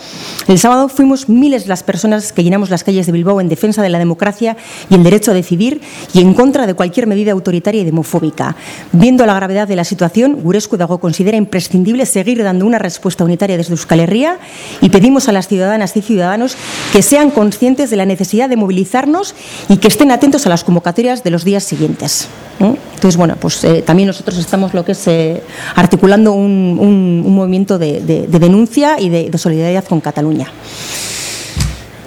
el 0.46 0.58
sábado 0.58 0.88
fuimos 0.88 1.30
miles 1.30 1.66
las 1.66 1.82
personas 1.82 2.32
que 2.32 2.44
llenamos 2.44 2.68
las 2.68 2.84
calles 2.84 3.06
de 3.06 3.12
Bilbao 3.12 3.40
en 3.40 3.48
defensa 3.48 3.82
de 3.82 3.88
la 3.88 3.98
democracia 3.98 4.56
y 4.90 4.94
el 4.94 5.02
derecho 5.02 5.30
a 5.30 5.34
decidir 5.34 5.80
y 6.12 6.20
en 6.20 6.34
contra 6.34 6.66
de 6.66 6.74
cualquier 6.74 7.06
medida 7.06 7.32
autoritaria 7.32 7.80
y 7.80 7.84
demofóbica. 7.84 8.54
Viendo 8.92 9.24
la 9.24 9.34
gravedad 9.34 9.66
de 9.66 9.76
la 9.76 9.84
situación, 9.84 10.40
Gurescu 10.42 10.76
Dago 10.76 10.98
considera 10.98 11.38
imprescindible 11.38 12.04
seguir 12.04 12.42
dando 12.42 12.66
una 12.66 12.78
respuesta 12.78 13.24
unitaria 13.24 13.56
desde 13.56 13.72
Euskal 13.72 14.00
Herria 14.00 14.38
y 14.82 14.90
pedimos 14.90 15.28
a 15.28 15.32
las 15.32 15.48
ciudadanas 15.48 15.96
y 15.96 16.02
ciudadanos 16.02 16.56
que 16.92 17.00
sean 17.00 17.30
conscientes 17.30 17.88
de 17.88 17.96
la 17.96 18.04
necesidad 18.04 18.50
de 18.50 18.56
movilizarnos 18.56 19.34
y 19.70 19.78
que 19.78 19.88
estén 19.88 20.10
atentos 20.10 20.44
a 20.46 20.50
las 20.50 20.64
convocatorias 20.64 21.24
de 21.24 21.30
los 21.30 21.44
días 21.44 21.64
siguientes. 21.64 22.28
Entonces, 22.60 23.16
bueno, 23.16 23.36
pues 23.40 23.64
eh, 23.64 23.82
también 23.82 24.06
nosotros 24.06 24.38
estamos 24.38 24.74
lo 24.74 24.84
que 24.84 24.92
es 24.92 25.08
eh, 25.08 25.42
articulando 25.74 26.32
un, 26.32 27.22
movimiento 27.34 27.78
de, 27.78 28.00
denuncia 28.28 29.00
y 29.00 29.08
de, 29.08 29.38
solidaridad 29.38 29.84
con 29.84 30.00
Cataluña. 30.00 30.48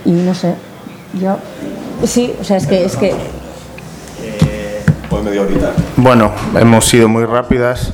Y 0.06 0.12
no 0.12 0.36
sé, 0.36 0.54
yo 1.20 1.38
sí, 2.06 2.32
o 2.40 2.44
sea, 2.44 2.58
es 2.58 2.68
que 2.68 2.86
es 2.86 2.96
que 2.96 3.14
media. 5.26 5.74
Bueno, 5.98 6.32
hemos 6.60 6.86
sido 6.86 7.10
muy 7.10 7.26
rápidas, 7.26 7.94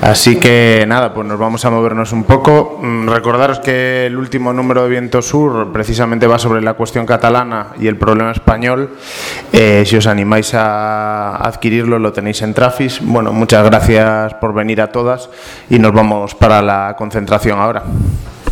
así 0.00 0.36
que 0.36 0.84
nada, 0.86 1.12
pues 1.12 1.26
nos 1.26 1.38
vamos 1.38 1.64
a 1.64 1.70
movernos 1.70 2.12
un 2.12 2.24
poco. 2.24 2.78
Mm, 2.80 3.08
Recordaros 3.08 3.58
que 3.58 4.06
el 4.06 4.16
último 4.16 4.52
número 4.52 4.84
de 4.84 4.90
Viento 4.90 5.20
Sur 5.20 5.72
precisamente 5.72 6.26
va 6.26 6.38
sobre 6.38 6.62
la 6.62 6.74
cuestión 6.74 7.04
catalana 7.06 7.68
y 7.78 7.88
el 7.88 7.96
problema 7.96 8.30
español. 8.30 8.90
Eh, 9.52 9.82
si 9.84 9.96
os 9.96 10.06
animáis 10.06 10.54
a 10.54 11.36
adquirirlo, 11.36 11.98
lo 11.98 12.12
tenéis 12.12 12.40
en 12.42 12.54
Trafis. 12.54 13.00
Bueno, 13.02 13.32
muchas 13.32 13.64
gracias 13.64 14.34
por 14.34 14.54
venir 14.54 14.80
a 14.80 14.86
todas 14.86 15.28
y 15.68 15.78
nos 15.78 15.92
vamos 15.92 16.34
para 16.34 16.62
la 16.62 16.94
concentración 16.96 17.58
ahora. 17.58 17.82